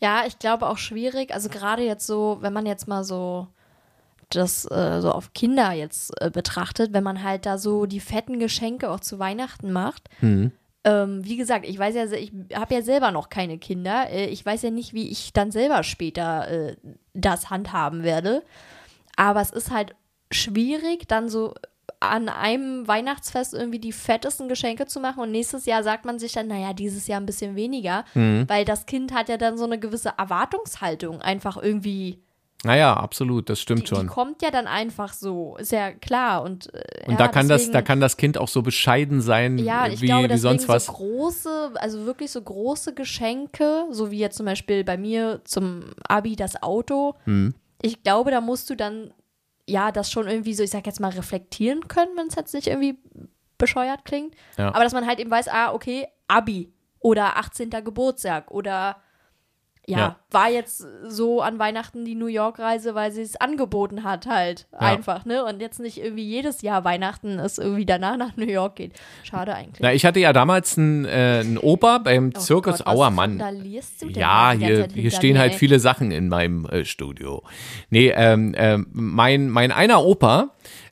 [0.00, 1.32] Ja, ich glaube auch schwierig.
[1.32, 3.48] Also gerade jetzt so, wenn man jetzt mal so
[4.30, 8.38] das äh, so auf Kinder jetzt äh, betrachtet, wenn man halt da so die fetten
[8.38, 10.08] Geschenke auch zu Weihnachten macht.
[10.84, 14.10] Ähm, wie gesagt, ich weiß ja, ich habe ja selber noch keine Kinder.
[14.10, 16.76] Äh, ich weiß ja nicht, wie ich dann selber später äh,
[17.14, 18.42] das handhaben werde.
[19.16, 19.94] Aber es ist halt
[20.30, 21.54] schwierig, dann so
[22.00, 26.32] an einem Weihnachtsfest irgendwie die fettesten Geschenke zu machen und nächstes Jahr sagt man sich
[26.32, 28.04] dann, naja, dieses Jahr ein bisschen weniger,
[28.48, 32.20] weil das Kind hat ja dann so eine gewisse Erwartungshaltung einfach irgendwie,
[32.64, 34.00] naja, absolut, das stimmt die, schon.
[34.02, 37.48] die kommt ja dann einfach so, ist ja klar und äh, Und ja, da kann
[37.48, 40.36] das, deswegen- da kann das Kind auch so bescheiden sein, ja, ich wie, glaube, wie
[40.38, 40.86] sonst was.
[40.86, 45.84] so große, also wirklich so große Geschenke, so wie jetzt zum Beispiel bei mir zum
[46.06, 47.14] Abi das Auto.
[47.24, 47.54] Hm.
[47.82, 49.12] Ich glaube, da musst du dann
[49.68, 52.66] ja das schon irgendwie so, ich sag jetzt mal, reflektieren können, wenn es jetzt nicht
[52.68, 52.98] irgendwie
[53.58, 54.34] bescheuert klingt.
[54.58, 54.68] Ja.
[54.68, 57.70] Aber dass man halt eben weiß, ah, okay, Abi oder 18.
[57.70, 58.96] Geburtstag oder
[59.86, 60.16] ja, Ja.
[60.30, 65.24] war jetzt so an Weihnachten die New York-Reise, weil sie es angeboten hat, halt einfach,
[65.24, 65.44] ne?
[65.44, 68.92] Und jetzt nicht irgendwie jedes Jahr Weihnachten es irgendwie danach nach New York geht.
[69.24, 69.80] Schade eigentlich.
[69.80, 73.38] Na, ich hatte ja damals einen, äh, einen Opa beim Oh Zirkus Gott, Auermann.
[74.02, 75.58] du denn Ja, hier, hier stehen mir, halt ey?
[75.58, 77.42] viele Sachen in meinem äh, Studio.
[77.90, 80.50] Nee, ähm, ähm, mein, mein einer Opa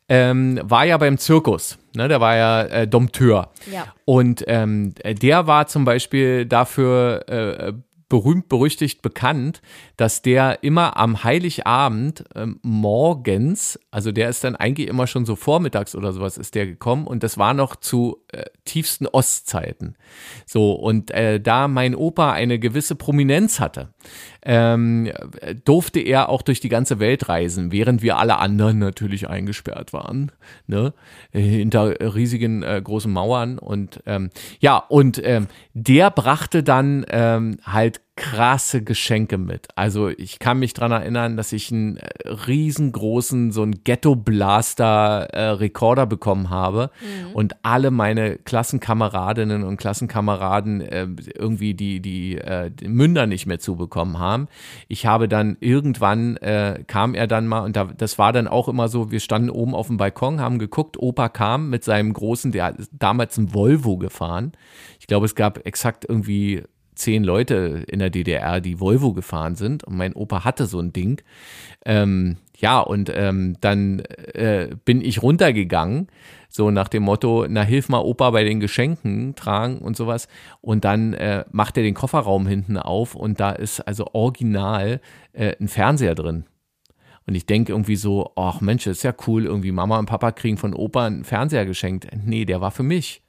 [0.09, 1.79] ähm, war ja beim Zirkus.
[1.95, 3.51] Ne, der war ja äh, Dompteur.
[3.71, 3.87] Ja.
[4.05, 7.73] Und ähm, der war zum Beispiel dafür äh,
[8.11, 9.63] berühmt berüchtigt bekannt,
[10.01, 15.37] dass der immer am Heiligabend ähm, morgens, also der ist dann eigentlich immer schon so
[15.37, 19.97] vormittags oder sowas ist der gekommen und das war noch zu äh, tiefsten Ostzeiten.
[20.47, 23.93] So und äh, da mein Opa eine gewisse Prominenz hatte,
[24.41, 29.29] ähm, äh, durfte er auch durch die ganze Welt reisen, während wir alle anderen natürlich
[29.29, 30.33] eingesperrt waren,
[30.67, 30.95] ne,
[31.31, 34.31] hinter riesigen äh, großen Mauern und ähm,
[34.61, 39.69] ja und ähm, der brachte dann ähm, halt krasse Geschenke mit.
[39.77, 46.51] Also ich kann mich dran erinnern, dass ich einen äh, riesengroßen, so einen Ghetto-Blaster-Rekorder bekommen
[46.51, 46.91] habe
[47.33, 53.59] und alle meine Klassenkameradinnen und Klassenkameraden äh, irgendwie die, die, äh, die Münder nicht mehr
[53.59, 54.49] zubekommen haben.
[54.89, 58.69] Ich habe dann irgendwann, äh, kam er dann mal und da, das war dann auch
[58.69, 62.53] immer so, wir standen oben auf dem Balkon, haben geguckt, Opa kam mit seinem großen,
[62.53, 64.53] der damals ein Volvo gefahren.
[64.99, 66.65] Ich glaube, es gab exakt irgendwie
[67.01, 69.85] zehn Leute in der DDR, die Volvo gefahren sind.
[69.85, 71.21] Und mein Opa hatte so ein Ding.
[71.85, 74.01] Ähm, ja, und ähm, dann
[74.35, 76.09] äh, bin ich runtergegangen,
[76.49, 80.29] so nach dem Motto, na hilf mal Opa bei den Geschenken tragen und sowas.
[80.61, 85.01] Und dann äh, macht er den Kofferraum hinten auf und da ist also original
[85.33, 86.45] äh, ein Fernseher drin.
[87.27, 90.57] Und ich denke irgendwie so, ach Mensch, ist ja cool, irgendwie Mama und Papa kriegen
[90.57, 92.09] von Opa einen Fernseher geschenkt.
[92.25, 93.23] Nee, der war für mich.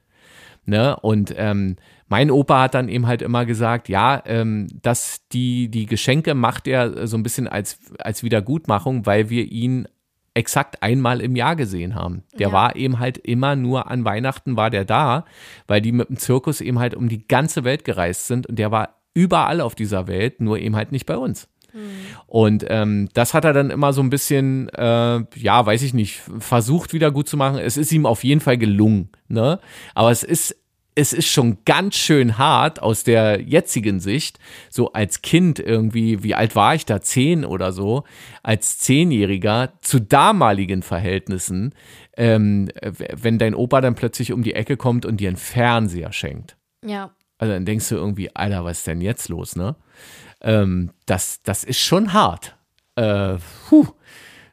[0.64, 0.96] Ne?
[1.00, 1.76] Und ähm,
[2.08, 6.68] mein Opa hat dann eben halt immer gesagt, ja, ähm, dass die, die Geschenke macht
[6.68, 9.88] er so ein bisschen als, als Wiedergutmachung, weil wir ihn
[10.34, 12.22] exakt einmal im Jahr gesehen haben.
[12.38, 12.52] Der Ja.
[12.52, 15.24] war eben halt immer nur an Weihnachten war der da,
[15.66, 18.70] weil die mit dem Zirkus eben halt um die ganze Welt gereist sind und der
[18.70, 21.48] war überall auf dieser Welt, nur eben halt nicht bei uns.
[22.26, 26.20] Und ähm, das hat er dann immer so ein bisschen, äh, ja, weiß ich nicht,
[26.38, 27.58] versucht wieder gut zu machen.
[27.58, 29.58] Es ist ihm auf jeden Fall gelungen, ne?
[29.94, 30.56] Aber es ist,
[30.94, 36.34] es ist schon ganz schön hart aus der jetzigen Sicht, so als Kind irgendwie, wie
[36.34, 37.00] alt war ich da?
[37.00, 38.04] Zehn oder so,
[38.42, 41.74] als Zehnjähriger zu damaligen Verhältnissen,
[42.16, 46.56] ähm, wenn dein Opa dann plötzlich um die Ecke kommt und dir einen Fernseher schenkt.
[46.84, 47.10] Ja.
[47.38, 49.76] Also dann denkst du irgendwie, Alter, was ist denn jetzt los, ne?
[50.42, 52.56] Ähm, das, das ist schon hart.
[52.96, 53.36] Äh,
[53.68, 53.86] puh.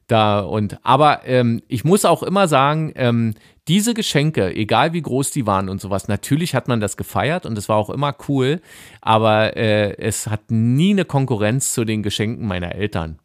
[0.07, 3.35] Da und aber ähm, ich muss auch immer sagen, ähm,
[3.67, 7.55] diese Geschenke, egal wie groß die waren und sowas, natürlich hat man das gefeiert und
[7.59, 8.59] es war auch immer cool,
[9.01, 13.19] aber äh, es hat nie eine Konkurrenz zu den Geschenken meiner Eltern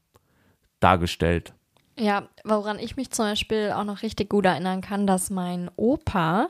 [0.81, 1.55] dargestellt.
[1.99, 6.49] Ja, woran ich mich zum Beispiel auch noch richtig gut erinnern kann, dass mein Opa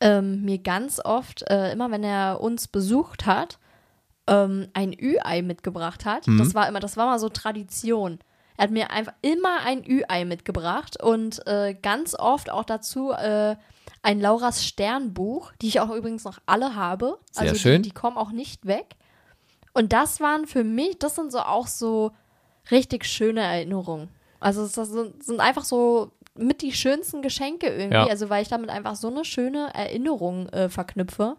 [0.00, 3.58] ähm, mir ganz oft, äh, immer wenn er uns besucht hat,
[4.26, 6.26] ähm, ein Ü-Ei mitgebracht hat.
[6.26, 6.38] Mhm.
[6.38, 8.18] Das war immer, das war mal so Tradition.
[8.56, 13.56] Er hat mir einfach immer ein Ü-Ei mitgebracht und äh, ganz oft auch dazu äh,
[14.02, 17.18] ein Lauras Sternbuch, die ich auch übrigens noch alle habe.
[17.30, 17.82] Sehr also schön.
[17.82, 18.96] Die, die kommen auch nicht weg.
[19.72, 22.12] Und das waren für mich, das sind so auch so
[22.70, 24.08] richtig schöne Erinnerungen.
[24.38, 27.94] Also das sind, sind einfach so mit die schönsten Geschenke irgendwie.
[27.94, 28.06] Ja.
[28.06, 31.36] Also weil ich damit einfach so eine schöne Erinnerung äh, verknüpfe.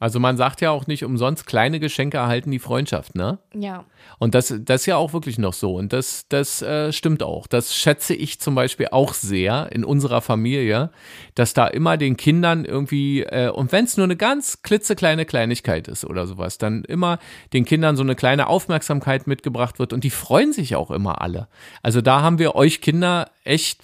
[0.00, 3.38] Also man sagt ja auch nicht umsonst, kleine Geschenke erhalten die Freundschaft, ne?
[3.54, 3.84] Ja.
[4.18, 5.74] Und das, das ist ja auch wirklich noch so.
[5.74, 7.46] Und das, das äh, stimmt auch.
[7.46, 10.90] Das schätze ich zum Beispiel auch sehr in unserer Familie,
[11.34, 15.86] dass da immer den Kindern irgendwie, äh, und wenn es nur eine ganz klitzekleine Kleinigkeit
[15.86, 17.18] ist oder sowas, dann immer
[17.52, 19.92] den Kindern so eine kleine Aufmerksamkeit mitgebracht wird.
[19.92, 21.46] Und die freuen sich auch immer alle.
[21.82, 23.82] Also da haben wir euch Kinder echt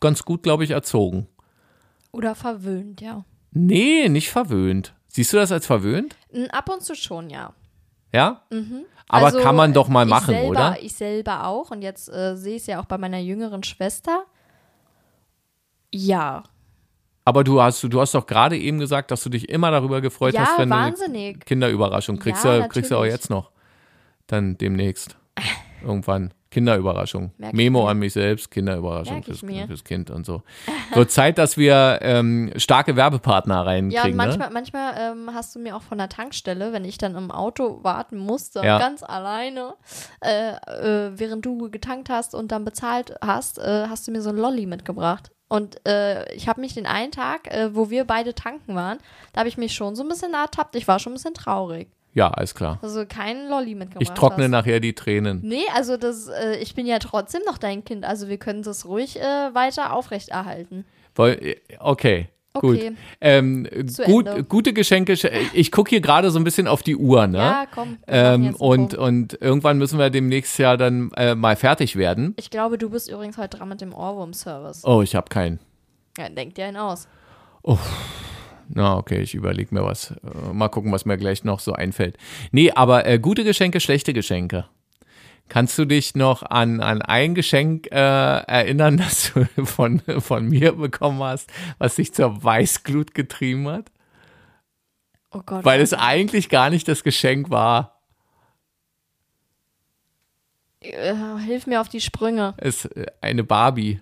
[0.00, 1.26] ganz gut, glaube ich, erzogen.
[2.12, 3.24] Oder verwöhnt, ja.
[3.52, 4.94] Nee, nicht verwöhnt.
[5.14, 6.16] Siehst du das als verwöhnt?
[6.50, 7.52] Ab und zu schon, ja.
[8.12, 8.42] Ja?
[9.08, 10.76] Aber Also, kann man doch mal machen, selber, oder?
[10.82, 11.70] Ich selber auch.
[11.70, 14.24] Und jetzt äh, sehe ich es ja auch bei meiner jüngeren Schwester.
[15.92, 16.42] Ja.
[17.24, 20.34] Aber du hast, du hast doch gerade eben gesagt, dass du dich immer darüber gefreut
[20.34, 21.34] Ja, hast, wenn du wahnsinnig.
[21.36, 22.44] eine Kinderüberraschung kriegst.
[22.44, 23.52] Ja, Ja, kriegst du auch jetzt noch.
[24.26, 25.16] Dann demnächst.
[25.84, 26.32] Irgendwann.
[26.54, 27.32] Kinderüberraschung.
[27.36, 30.42] Merk ich Memo an mich selbst, Kinderüberraschung fürs, fürs Kind und so.
[30.94, 33.90] Wird Zeit, dass wir ähm, starke Werbepartner reinkriegen.
[33.90, 34.54] Ja, und manchmal, ne?
[34.54, 38.18] manchmal ähm, hast du mir auch von der Tankstelle, wenn ich dann im Auto warten
[38.18, 38.78] musste, Ja.
[38.78, 39.74] ganz alleine,
[40.20, 44.30] äh, äh, während du getankt hast und dann bezahlt hast, äh, hast du mir so
[44.30, 45.32] ein Lolli mitgebracht.
[45.48, 48.98] Und äh, ich habe mich den einen Tag, äh, wo wir beide tanken waren,
[49.32, 50.76] da habe ich mich schon so ein bisschen ertappt.
[50.76, 51.88] Ich war schon ein bisschen traurig.
[52.14, 52.78] Ja, alles klar.
[52.80, 54.02] Also keinen Lolli mitgebracht.
[54.02, 54.50] Ich trockne hast.
[54.50, 55.40] nachher die Tränen.
[55.42, 58.86] Nee, also das, äh, ich bin ja trotzdem noch dein Kind, also wir können das
[58.86, 59.22] ruhig äh,
[59.54, 60.84] weiter aufrechterhalten.
[61.16, 62.28] Woll- Okay.
[62.56, 62.76] Gut.
[62.76, 62.92] Okay.
[63.20, 64.44] Ähm, Zu gut Ende.
[64.44, 65.14] gute Geschenke.
[65.54, 67.38] Ich gucke hier gerade so ein bisschen auf die Uhr, ne?
[67.38, 67.98] Ja, komm.
[68.06, 72.32] Ähm, und, und irgendwann müssen wir demnächst ja dann äh, mal fertig werden.
[72.38, 74.84] Ich glaube, du bist übrigens heute dran mit dem Ohrwurm-Service.
[74.84, 75.58] Oh, ich habe keinen.
[76.16, 77.08] Ja, denk dir einen aus.
[78.68, 80.10] Na, okay, ich überlege mir was.
[80.10, 82.16] Äh, mal gucken, was mir gleich noch so einfällt.
[82.52, 84.66] Nee, aber äh, gute Geschenke, schlechte Geschenke.
[85.48, 90.72] Kannst du dich noch an, an ein Geschenk äh, erinnern, das du von, von mir
[90.72, 93.90] bekommen hast, was dich zur Weißglut getrieben hat?
[95.30, 95.64] Oh Gott.
[95.64, 98.00] Weil es eigentlich gar nicht das Geschenk war.
[100.80, 102.54] äh, hilf mir auf die Sprünge.
[102.56, 104.00] Es äh, eine Barbie.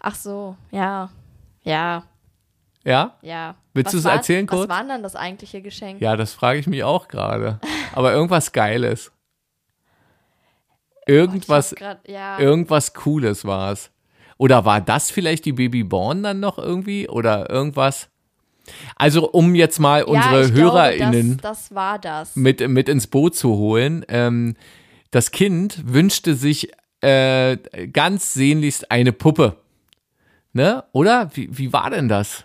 [0.00, 1.10] Ach so, ja.
[1.62, 2.04] Ja,
[2.84, 3.18] Ja?
[3.22, 3.56] ja.
[3.74, 4.62] Willst du es erzählen kurz?
[4.62, 6.00] Was war denn dann das eigentliche Geschenk?
[6.00, 7.60] Ja, das frage ich mich auch gerade.
[7.92, 9.12] Aber irgendwas Geiles.
[11.06, 12.38] Irgendwas, hab grad, ja.
[12.38, 13.90] irgendwas Cooles war es.
[14.38, 17.08] Oder war das vielleicht die Babyborn dann noch irgendwie?
[17.08, 18.08] Oder irgendwas?
[18.96, 22.36] Also, um jetzt mal ja, unsere glaube, HörerInnen Das, das das.
[22.36, 24.04] mit, mit ins Boot zu holen.
[24.08, 24.56] Ähm,
[25.10, 26.70] das Kind wünschte sich
[27.00, 27.56] äh,
[27.92, 29.56] ganz sehnlichst eine Puppe.
[30.52, 30.84] Ne?
[30.92, 31.30] Oder?
[31.34, 32.44] Wie, wie war denn das?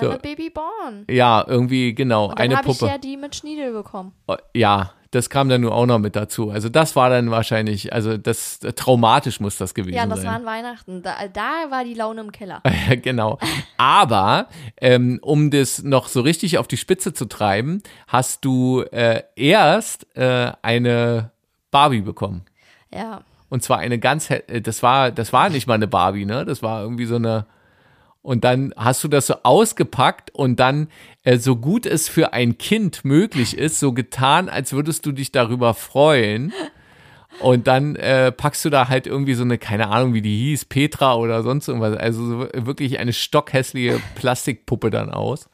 [0.00, 0.18] Na, so.
[0.18, 1.04] Baby Born.
[1.10, 2.90] Ja, irgendwie, genau, Und dann eine habe ich Puppe.
[2.90, 4.12] ja die mit Schniedel bekommen.
[4.26, 6.50] Oh, Ja, das kam dann nur auch noch mit dazu.
[6.50, 10.30] Also das war dann wahrscheinlich, also das traumatisch muss das gewesen Ja, das sein.
[10.32, 11.02] waren Weihnachten.
[11.02, 12.62] Da, da war die Laune im Keller.
[13.02, 13.38] genau.
[13.78, 14.48] Aber
[14.80, 20.14] ähm, um das noch so richtig auf die Spitze zu treiben, hast du äh, erst
[20.14, 21.30] äh, eine
[21.70, 22.42] Barbie bekommen.
[22.92, 23.22] Ja.
[23.48, 26.44] Und zwar eine ganz, äh, das war, das war nicht mal eine Barbie, ne?
[26.44, 27.46] Das war irgendwie so eine.
[28.22, 30.88] Und dann hast du das so ausgepackt und dann,
[31.22, 35.32] äh, so gut es für ein Kind möglich ist, so getan, als würdest du dich
[35.32, 36.52] darüber freuen.
[37.40, 40.64] Und dann äh, packst du da halt irgendwie so eine, keine Ahnung, wie die hieß,
[40.64, 41.96] Petra oder sonst irgendwas.
[41.96, 45.48] Also so wirklich eine stockhässliche Plastikpuppe dann aus.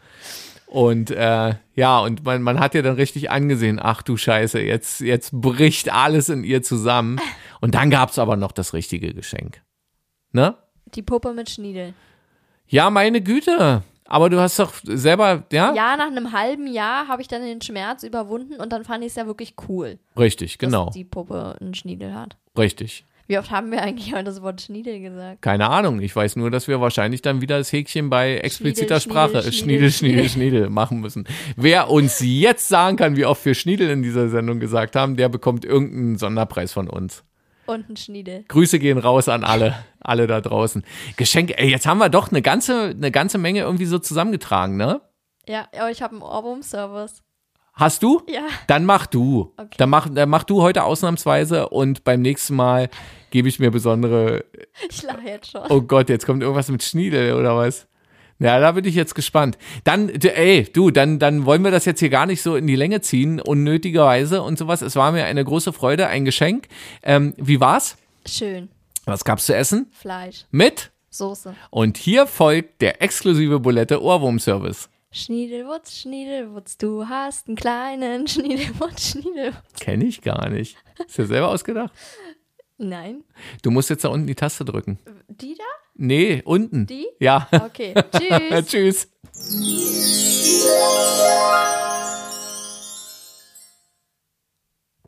[0.66, 5.00] Und äh, ja, und man, man hat ja dann richtig angesehen, ach du Scheiße, jetzt,
[5.00, 7.20] jetzt bricht alles in ihr zusammen.
[7.60, 9.62] Und dann gab's aber noch das richtige Geschenk.
[10.32, 10.56] Ne?
[10.94, 11.94] Die Puppe mit Schniedel.
[12.66, 13.82] Ja, meine Güte.
[14.06, 15.74] Aber du hast doch selber, ja?
[15.74, 19.10] Ja, nach einem halben Jahr habe ich dann den Schmerz überwunden und dann fand ich
[19.10, 20.86] es ja wirklich cool, Richtig, genau.
[20.86, 22.36] dass die Puppe einen Schniedel hat.
[22.56, 23.04] Richtig.
[23.26, 25.40] Wie oft haben wir eigentlich heute das Wort Schniedel gesagt?
[25.40, 26.00] Keine Ahnung.
[26.00, 29.90] Ich weiß nur, dass wir wahrscheinlich dann wieder das Häkchen bei expliziter Sprache Schniedel, Schniedel,
[29.90, 30.28] Schniedel, Schniedel.
[30.28, 31.26] Schniedel machen müssen.
[31.56, 35.30] Wer uns jetzt sagen kann, wie oft wir Schniedel in dieser Sendung gesagt haben, der
[35.30, 37.24] bekommt irgendeinen Sonderpreis von uns.
[37.66, 38.44] Und ein Schniedel.
[38.48, 40.84] Grüße gehen raus an alle, alle da draußen.
[41.16, 45.00] Geschenke, ey, jetzt haben wir doch eine ganze, eine ganze Menge irgendwie so zusammengetragen, ne?
[45.46, 47.22] Ja, aber ich habe einen Ohrwurm-Service.
[47.74, 48.22] Hast du?
[48.28, 48.46] Ja.
[48.68, 49.52] Dann mach du.
[49.56, 49.74] Okay.
[49.78, 52.88] Dann, mach, dann mach du heute ausnahmsweise und beim nächsten Mal
[53.30, 54.44] gebe ich mir besondere.
[54.88, 55.62] Ich lache jetzt schon.
[55.70, 57.88] Oh Gott, jetzt kommt irgendwas mit Schniedel oder was?
[58.38, 59.58] Ja, da bin ich jetzt gespannt.
[59.84, 62.76] Dann, ey, du, dann, dann wollen wir das jetzt hier gar nicht so in die
[62.76, 64.82] Länge ziehen, unnötigerweise und sowas.
[64.82, 66.68] Es war mir eine große Freude, ein Geschenk.
[67.02, 67.96] Ähm, wie war's?
[68.26, 68.68] Schön.
[69.04, 69.90] Was gab's zu essen?
[69.92, 70.90] Fleisch, Mit?
[71.10, 71.54] Soße.
[71.70, 74.88] Und hier folgt der exklusive Bulette Ohrwurm-Service.
[75.12, 79.78] Schniedelwutz, Schniedelwutz, du hast einen kleinen Schniedelwutz, Schniedelwutz.
[79.78, 80.76] Kenne ich gar nicht.
[81.06, 81.92] Ist dir selber ausgedacht?
[82.78, 83.22] Nein.
[83.62, 84.98] Du musst jetzt da unten die Taste drücken.
[85.28, 85.62] Die da?
[85.96, 86.86] Nee, unten.
[86.86, 87.06] Die?
[87.20, 87.48] Ja.
[87.52, 87.94] Okay.
[88.66, 88.66] Tschüss.
[88.66, 89.08] Tschüss.